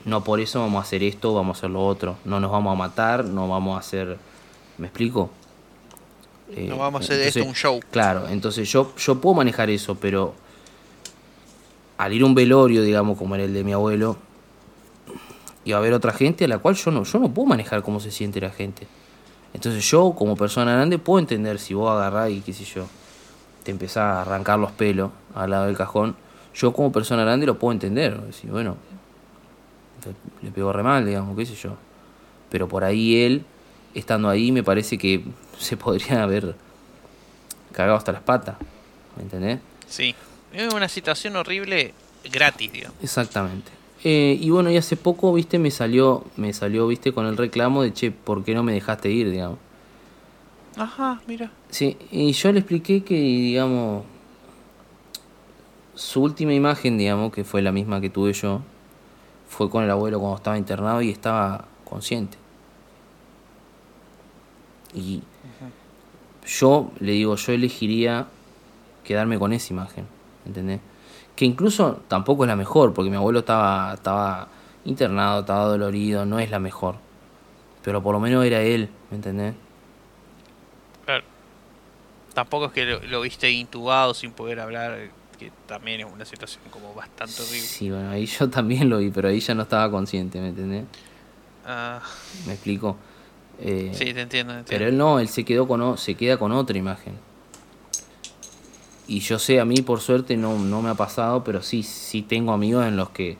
no 0.06 0.24
por 0.24 0.40
eso 0.40 0.60
vamos 0.60 0.80
a 0.80 0.82
hacer 0.88 1.04
esto, 1.04 1.34
vamos 1.34 1.58
a 1.58 1.60
hacer 1.60 1.70
lo 1.70 1.86
otro. 1.86 2.18
No 2.26 2.40
nos 2.40 2.52
vamos 2.52 2.74
a 2.74 2.76
matar, 2.76 3.26
no 3.26 3.48
vamos 3.48 3.76
a 3.76 3.80
hacer... 3.80 4.18
¿Me 4.78 4.88
explico? 4.88 5.30
Eh, 6.56 6.66
No 6.68 6.78
vamos 6.78 7.02
a 7.02 7.04
hacer 7.04 7.28
esto 7.28 7.44
un 7.46 7.54
show. 7.54 7.80
Claro, 7.92 8.28
entonces 8.30 8.70
yo, 8.72 8.94
yo 8.98 9.22
puedo 9.22 9.36
manejar 9.36 9.70
eso, 9.70 9.96
pero 9.96 10.34
al 11.98 12.12
ir 12.14 12.24
a 12.24 12.26
un 12.26 12.34
velorio, 12.36 12.82
digamos, 12.82 13.18
como 13.18 13.36
era 13.36 13.44
el 13.44 13.54
de 13.54 13.64
mi 13.64 13.74
abuelo, 13.74 14.18
y 15.66 15.72
va 15.72 15.78
a 15.78 15.80
haber 15.80 15.94
otra 15.94 16.14
gente 16.14 16.46
a 16.46 16.48
la 16.48 16.60
cual 16.60 16.76
yo 16.76 16.92
no, 16.92 17.04
yo 17.04 17.20
no 17.20 17.34
puedo 17.34 17.48
manejar 17.48 17.84
cómo 17.84 18.00
se 18.00 18.12
siente 18.12 18.42
la 18.42 18.50
gente. 18.50 18.88
Entonces 19.54 19.90
yo, 19.90 20.14
como 20.18 20.36
persona 20.36 20.74
grande, 20.74 20.98
puedo 20.98 21.20
entender 21.20 21.60
si 21.60 21.74
vos 21.74 21.92
agarrás 21.92 22.32
y 22.32 22.42
qué 22.42 22.54
sé 22.54 22.66
yo, 22.66 22.88
te 23.64 23.72
empezás 23.72 23.98
a 24.04 24.22
arrancar 24.22 24.60
los 24.60 24.72
pelos 24.72 25.12
al 25.36 25.52
lado 25.52 25.68
del 25.68 25.78
cajón. 25.78 26.16
Yo 26.54 26.74
como 26.74 26.92
persona 26.92 27.24
grande 27.24 27.46
lo 27.46 27.58
puedo 27.58 27.72
entender. 27.72 28.20
Decir, 28.22 28.50
bueno, 28.50 28.78
le, 30.42 30.52
pegó 30.52 30.74
re 30.74 30.84
mal, 30.84 31.06
digamos, 31.06 31.38
qué 31.38 31.46
sé 31.46 31.56
yo. 31.56 31.76
Pero 32.50 32.68
por 32.68 32.84
ahí 32.84 33.22
él, 33.24 33.46
estando 33.94 34.30
ahí, 34.30 34.52
me 34.52 34.64
parece 34.64 34.98
que 34.98 35.24
se 35.58 35.78
podría 35.78 36.24
haber 36.24 36.56
cagado 37.72 37.98
hasta 37.98 38.12
las 38.12 38.22
patas. 38.22 38.56
¿Me 39.16 39.24
entendés? 39.24 39.60
Sí. 39.88 40.16
Es 40.52 40.74
una 40.74 40.88
situación 40.88 41.36
horrible 41.36 41.94
gratis, 42.32 42.72
digamos. 42.72 42.98
Exactamente. 43.02 43.83
Eh, 44.04 44.38
y 44.40 44.50
bueno, 44.50 44.70
y 44.70 44.78
hace 44.78 44.98
poco, 44.98 45.34
viste, 45.34 45.60
me 45.60 45.72
salió, 45.72 46.26
me 46.36 46.52
salió, 46.52 46.88
viste, 46.88 47.14
con 47.14 47.26
el 47.26 47.38
reclamo 47.38 47.84
de, 47.84 47.94
che, 47.94 48.12
¿por 48.12 48.44
qué 48.44 48.54
no 48.54 48.62
me 48.62 48.74
dejaste 48.74 49.10
ir, 49.10 49.30
digamos? 49.32 49.58
Ajá, 50.76 51.22
mira. 51.26 51.52
Sí, 51.70 51.98
y 52.12 52.32
yo 52.34 52.52
le 52.52 52.60
expliqué 52.60 53.04
que, 53.04 53.16
digamos, 53.16 54.04
su 55.96 56.22
última 56.22 56.54
imagen, 56.54 56.98
digamos, 56.98 57.32
que 57.32 57.44
fue 57.44 57.62
la 57.62 57.72
misma 57.72 58.02
que 58.02 58.10
tuve 58.10 58.34
yo, 58.34 58.62
fue 59.48 59.70
con 59.70 59.84
el 59.84 59.92
abuelo 59.92 60.20
cuando 60.20 60.38
estaba 60.38 60.58
internado 60.58 61.02
y 61.02 61.10
estaba 61.10 61.66
consciente. 61.86 62.38
Y 64.94 65.22
yo 66.46 66.92
le 67.00 67.14
digo, 67.14 67.36
yo 67.36 67.54
elegiría 67.54 68.28
quedarme 69.04 69.40
con 69.40 69.54
esa 69.54 69.72
imagen, 69.74 70.06
¿entendés? 70.46 70.82
Que 71.36 71.46
incluso 71.46 72.02
tampoco 72.08 72.44
es 72.44 72.48
la 72.48 72.56
mejor, 72.56 72.94
porque 72.94 73.10
mi 73.10 73.16
abuelo 73.18 73.40
estaba, 73.40 73.94
estaba 73.94 74.48
internado, 74.86 75.42
estaba 75.42 75.66
dolorido, 75.66 76.26
no 76.26 76.40
es 76.40 76.50
la 76.52 76.60
mejor. 76.60 76.96
Pero 77.84 78.02
por 78.04 78.14
lo 78.14 78.20
menos 78.20 78.46
era 78.46 78.62
él, 78.62 78.90
¿me 79.10 79.18
entendés? 79.18 79.56
Claro. 81.06 81.24
Tampoco 82.34 82.66
es 82.68 82.72
que 82.72 82.86
lo, 82.86 83.00
lo 83.04 83.22
viste 83.22 83.52
intubado 83.52 84.14
sin 84.14 84.32
poder 84.32 84.60
hablar, 84.60 85.10
que 85.38 85.52
también 85.68 86.02
es 86.02 86.08
una 86.12 86.26
situación 86.26 86.64
como 86.70 86.94
bastante 86.94 87.42
horrible. 87.42 87.60
Sí, 87.60 87.90
bueno, 87.90 88.10
ahí 88.12 88.26
yo 88.26 88.50
también 88.50 88.90
lo 88.90 89.00
vi, 89.00 89.10
pero 89.12 89.28
ahí 89.30 89.40
ya 89.40 89.54
no 89.54 89.64
estaba 89.64 89.90
consciente, 89.92 90.40
¿me 90.40 90.50
entendés? 90.50 90.86
Ah, 91.66 92.02
¿Me 92.48 92.54
explico? 92.54 92.98
Eh, 93.60 93.92
sí, 93.94 94.14
te 94.14 94.22
entiendo, 94.22 94.54
te 94.54 94.60
entiendo. 94.60 94.66
Pero 94.68 94.88
él 94.88 94.98
no, 94.98 95.20
él 95.20 95.28
se 95.30 95.44
quedó 95.46 95.68
con 95.68 95.82
o- 95.82 95.98
se 95.98 96.16
queda 96.16 96.38
con 96.38 96.52
otra 96.52 96.78
imagen. 96.78 97.14
Y 99.08 99.20
yo 99.20 99.38
sé, 99.40 99.60
a 99.60 99.66
mí 99.66 99.82
por 99.82 100.00
suerte 100.00 100.38
no, 100.38 100.58
no 100.58 100.82
me 100.82 100.90
ha 100.90 100.96
pasado, 100.96 101.44
pero 101.44 101.62
sí, 101.62 101.84
sí 101.84 102.22
tengo 102.22 102.54
amigos 102.54 102.86
en 102.86 102.96
los 102.96 103.10
que 103.10 103.38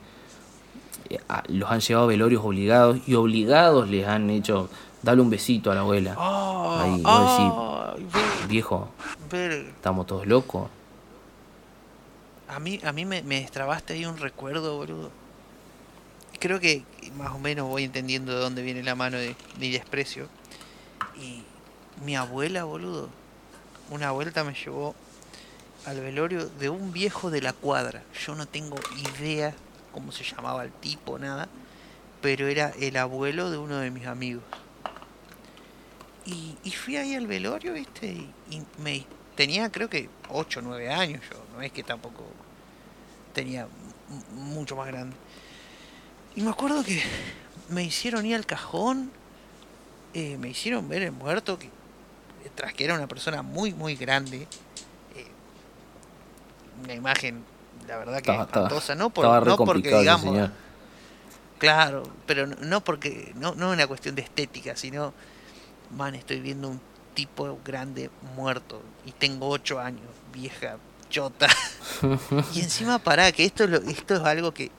eh, 1.10 1.18
los 1.48 1.70
han 1.70 1.80
llevado 1.80 2.04
a 2.06 2.08
velorios 2.08 2.44
obligados 2.44 2.98
y 3.06 3.14
obligados 3.14 3.88
les 3.88 4.06
han 4.06 4.28
hecho 4.30 4.68
darle 5.02 5.22
un 5.22 5.30
besito 5.30 5.70
a 5.70 5.74
la 5.74 5.80
abuela. 5.80 6.14
Ah, 6.18 6.82
Ahí, 6.82 7.02
ah, 7.06 7.94
ve- 7.96 8.46
Viejo, 8.48 8.88
ver, 9.30 9.52
estamos 9.76 10.06
todos 10.06 10.26
locos. 10.26 10.68
a 12.48 12.58
mí, 12.60 12.78
a 12.84 12.92
mí 12.92 13.04
me, 13.06 13.22
me 13.22 13.40
destrabaste 13.40 13.94
ahí 13.94 14.04
un 14.04 14.18
recuerdo, 14.18 14.76
boludo. 14.76 15.10
Creo 16.40 16.60
que 16.60 16.84
más 17.16 17.32
o 17.34 17.38
menos 17.38 17.66
voy 17.68 17.84
entendiendo 17.84 18.32
de 18.34 18.38
dónde 18.40 18.62
viene 18.62 18.82
la 18.82 18.94
mano 18.94 19.16
de 19.16 19.34
mi 19.58 19.70
desprecio. 19.70 20.28
Y 21.18 21.42
mi 22.04 22.16
abuela, 22.16 22.64
boludo, 22.64 23.08
una 23.90 24.10
vuelta 24.10 24.44
me 24.44 24.52
llevó 24.54 24.94
al 25.86 26.00
velorio 26.00 26.46
de 26.46 26.68
un 26.68 26.92
viejo 26.92 27.30
de 27.30 27.42
la 27.42 27.52
cuadra. 27.52 28.02
Yo 28.26 28.34
no 28.34 28.46
tengo 28.46 28.76
idea 29.18 29.54
cómo 29.92 30.12
se 30.12 30.24
llamaba 30.24 30.64
el 30.64 30.72
tipo, 30.72 31.18
nada. 31.18 31.48
Pero 32.20 32.48
era 32.48 32.72
el 32.80 32.96
abuelo 32.96 33.50
de 33.50 33.58
uno 33.58 33.78
de 33.78 33.90
mis 33.90 34.06
amigos. 34.06 34.42
Y, 36.26 36.56
fui 36.70 36.96
ahí 36.96 37.14
al 37.14 37.26
velorio, 37.26 37.74
viste, 37.74 38.06
y, 38.06 38.62
me 38.78 39.04
tenía 39.36 39.70
creo 39.70 39.90
que 39.90 40.08
8 40.30 40.60
o 40.60 40.62
9 40.62 40.90
años 40.90 41.20
yo, 41.30 41.36
no 41.54 41.60
es 41.60 41.70
que 41.70 41.82
tampoco 41.82 42.24
tenía 43.34 43.68
mucho 44.32 44.74
más 44.74 44.86
grande. 44.86 45.14
Y 46.34 46.40
me 46.40 46.50
acuerdo 46.50 46.82
que 46.82 47.02
me 47.68 47.84
hicieron 47.84 48.24
ir 48.24 48.36
al 48.36 48.46
cajón, 48.46 49.10
eh, 50.14 50.38
me 50.38 50.48
hicieron 50.48 50.88
ver 50.88 51.02
el 51.02 51.12
muerto, 51.12 51.58
que 51.58 51.68
tras 52.54 52.72
que 52.72 52.84
era 52.84 52.94
una 52.94 53.06
persona 53.06 53.42
muy, 53.42 53.74
muy 53.74 53.94
grande, 53.94 54.46
una 56.82 56.94
imagen, 56.94 57.44
la 57.86 57.96
verdad 57.98 58.14
que 58.14 58.18
Estaba, 58.30 58.42
estaba- 58.44 58.66
espantosa, 58.66 58.94
no, 58.94 59.10
por, 59.10 59.24
no 59.46 59.56
porque 59.66 59.90
digamos. 60.00 60.50
Claro, 61.58 62.02
pero 62.26 62.46
no, 62.46 62.82
porque, 62.82 63.32
no, 63.36 63.54
no 63.54 63.68
es 63.70 63.74
una 63.76 63.86
cuestión 63.86 64.14
de 64.14 64.22
estética, 64.22 64.76
sino, 64.76 65.14
man, 65.96 66.14
estoy 66.14 66.40
viendo 66.40 66.68
un 66.68 66.80
tipo 67.14 67.58
grande 67.64 68.10
muerto 68.34 68.82
y 69.06 69.12
tengo 69.12 69.48
ocho 69.48 69.78
años, 69.80 70.02
vieja, 70.32 70.76
chota. 71.10 71.46
y 72.54 72.60
encima 72.60 72.98
pará, 72.98 73.30
que 73.32 73.44
esto, 73.44 73.64
es 73.64 73.70
lo- 73.70 73.78
esto 73.82 74.14
es 74.16 74.20
algo 74.22 74.52
que 74.52 74.70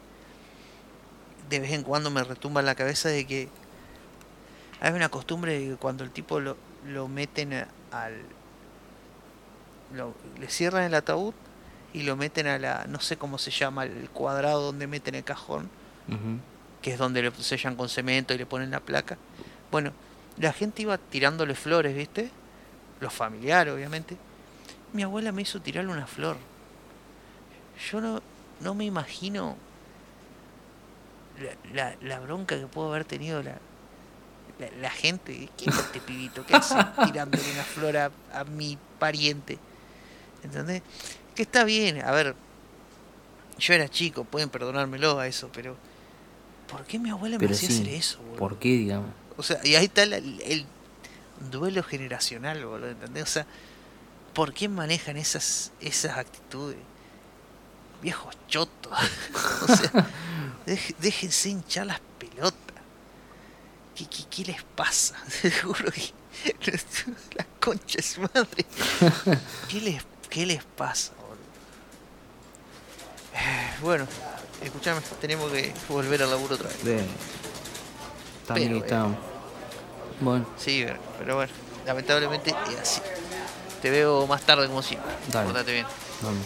de 1.49 1.59
vez 1.59 1.71
en 1.71 1.83
cuando 1.83 2.09
me 2.11 2.23
retumba 2.23 2.59
en 2.59 2.65
la 2.65 2.75
cabeza 2.75 3.07
de 3.09 3.25
que 3.25 3.49
hay 4.81 4.91
una 4.93 5.09
costumbre 5.09 5.57
de 5.57 5.69
que 5.69 5.75
cuando 5.77 6.03
el 6.03 6.11
tipo 6.11 6.39
lo, 6.39 6.57
lo 6.85 7.07
meten 7.07 7.53
al... 7.91 8.21
Lo, 9.93 10.13
le 10.39 10.49
cierran 10.49 10.83
el 10.83 10.93
ataúd 10.95 11.33
y 11.95 12.03
lo 12.03 12.17
meten 12.17 12.45
a 12.47 12.59
la, 12.59 12.85
no 12.89 12.99
sé 12.99 13.15
cómo 13.15 13.37
se 13.37 13.51
llama, 13.51 13.85
el 13.85 14.09
cuadrado 14.09 14.61
donde 14.61 14.85
meten 14.85 15.15
el 15.15 15.23
cajón 15.23 15.69
que 16.81 16.93
es 16.93 16.99
donde 16.99 17.23
le 17.23 17.31
sellan 17.31 17.75
con 17.75 17.87
cemento 17.89 18.33
y 18.33 18.37
le 18.37 18.45
ponen 18.45 18.69
la 18.69 18.79
placa. 18.79 19.17
Bueno, 19.71 19.91
la 20.37 20.53
gente 20.53 20.83
iba 20.83 20.97
tirándole 20.97 21.55
flores, 21.55 21.95
¿viste? 21.95 22.29
Los 22.99 23.11
familiares, 23.13 23.73
obviamente. 23.73 24.17
Mi 24.93 25.01
abuela 25.01 25.31
me 25.31 25.41
hizo 25.41 25.59
tirarle 25.61 25.91
una 25.91 26.05
flor. 26.05 26.37
Yo 27.89 28.01
no, 28.01 28.21
no 28.59 28.75
me 28.75 28.85
imagino 28.85 29.55
la, 31.73 31.73
la, 31.73 31.95
la 32.01 32.19
bronca 32.19 32.59
que 32.59 32.67
pudo 32.67 32.89
haber 32.89 33.05
tenido 33.05 33.41
la, 33.41 33.57
la, 34.59 34.69
la 34.79 34.89
gente. 34.91 35.49
¿Quién 35.57 35.71
es 35.71 35.79
este 35.79 36.01
pibito? 36.01 36.45
¿Qué 36.45 36.55
hace 36.55 36.75
tirándole 37.05 37.51
una 37.51 37.63
flor 37.63 37.97
a, 37.97 38.11
a 38.33 38.43
mi 38.43 38.77
pariente? 38.99 39.57
¿Entendés? 40.43 40.83
Que 41.35 41.43
está 41.43 41.63
bien, 41.63 42.01
a 42.01 42.11
ver, 42.11 42.35
yo 43.57 43.73
era 43.73 43.89
chico, 43.89 44.23
pueden 44.23 44.49
perdonármelo 44.49 45.19
a 45.19 45.27
eso, 45.27 45.49
pero 45.53 45.75
¿por 46.67 46.85
qué 46.85 46.97
mi 46.97 47.09
abuela 47.09 47.37
me 47.37 47.45
hacía 47.45 47.69
sí, 47.69 47.81
hacer 47.81 47.89
eso, 47.89 48.19
boludo? 48.19 48.37
¿por 48.37 48.59
qué, 48.59 48.69
digamos? 48.69 49.09
O 49.37 49.43
sea, 49.43 49.59
y 49.63 49.75
ahí 49.75 49.85
está 49.85 50.03
el, 50.03 50.13
el 50.13 50.65
duelo 51.51 51.83
generacional, 51.83 52.65
boludo, 52.65 52.89
¿entendés? 52.89 53.23
O 53.23 53.27
sea, 53.27 53.45
¿por 54.33 54.53
qué 54.53 54.69
manejan 54.69 55.17
esas, 55.17 55.71
esas 55.79 56.17
actitudes? 56.17 56.77
Viejos 58.01 58.35
chotos. 58.47 58.93
o 59.67 59.75
sea, 59.75 60.07
déjense 60.99 61.49
hinchar 61.49 61.87
las 61.87 62.01
pelotas. 62.19 62.61
¿Qué, 63.95 64.05
qué, 64.07 64.23
qué 64.29 64.45
les 64.45 64.63
pasa? 64.63 65.15
Te 65.41 65.51
juro 65.51 65.91
que. 65.91 66.13
La 67.35 67.45
concha 67.61 67.95
de 67.97 68.03
su 68.03 68.21
madre. 68.21 68.65
¿Qué 69.69 69.79
les, 69.81 70.03
qué 70.29 70.45
les 70.45 70.63
pasa, 70.63 71.13
Bueno, 73.81 74.07
escuchame, 74.63 75.01
tenemos 75.21 75.51
que 75.51 75.73
volver 75.89 76.23
al 76.23 76.29
laburo 76.31 76.55
otra 76.55 76.67
vez. 76.69 76.83
Bien. 76.83 77.05
También 78.47 78.69
Pero, 78.69 78.79
eh, 78.79 78.85
estamos. 78.87 79.17
Bueno, 80.21 80.45
Sí, 80.57 80.83
pero- 80.85 80.99
pero 81.19 81.35
bueno, 81.35 81.51
lamentablemente 81.85 82.55
es 82.71 82.79
así. 82.79 83.01
Te 83.81 83.89
veo 83.89 84.25
más 84.27 84.41
tarde 84.43 84.67
como 84.67 84.81
siempre. 84.81 85.11
Dale. 85.31 85.47
Pórtate 85.47 85.71
bien. 85.73 85.85
vamos. 86.21 86.45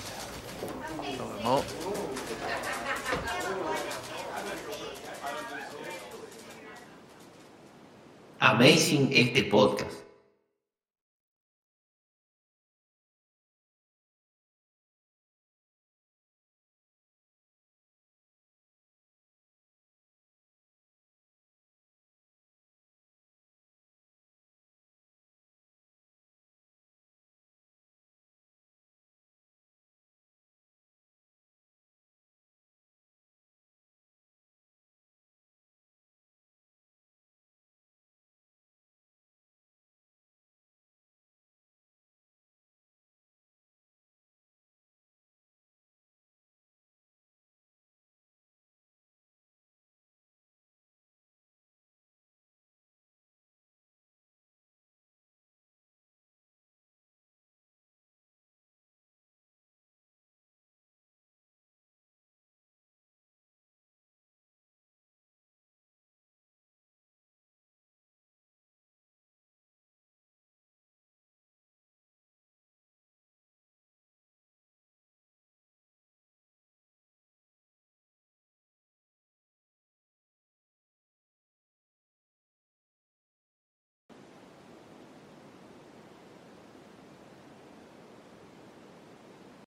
Nos 1.18 1.38
vemos. 1.38 1.64
Amazing 8.40 9.10
este 9.12 9.44
podcast. 9.44 9.99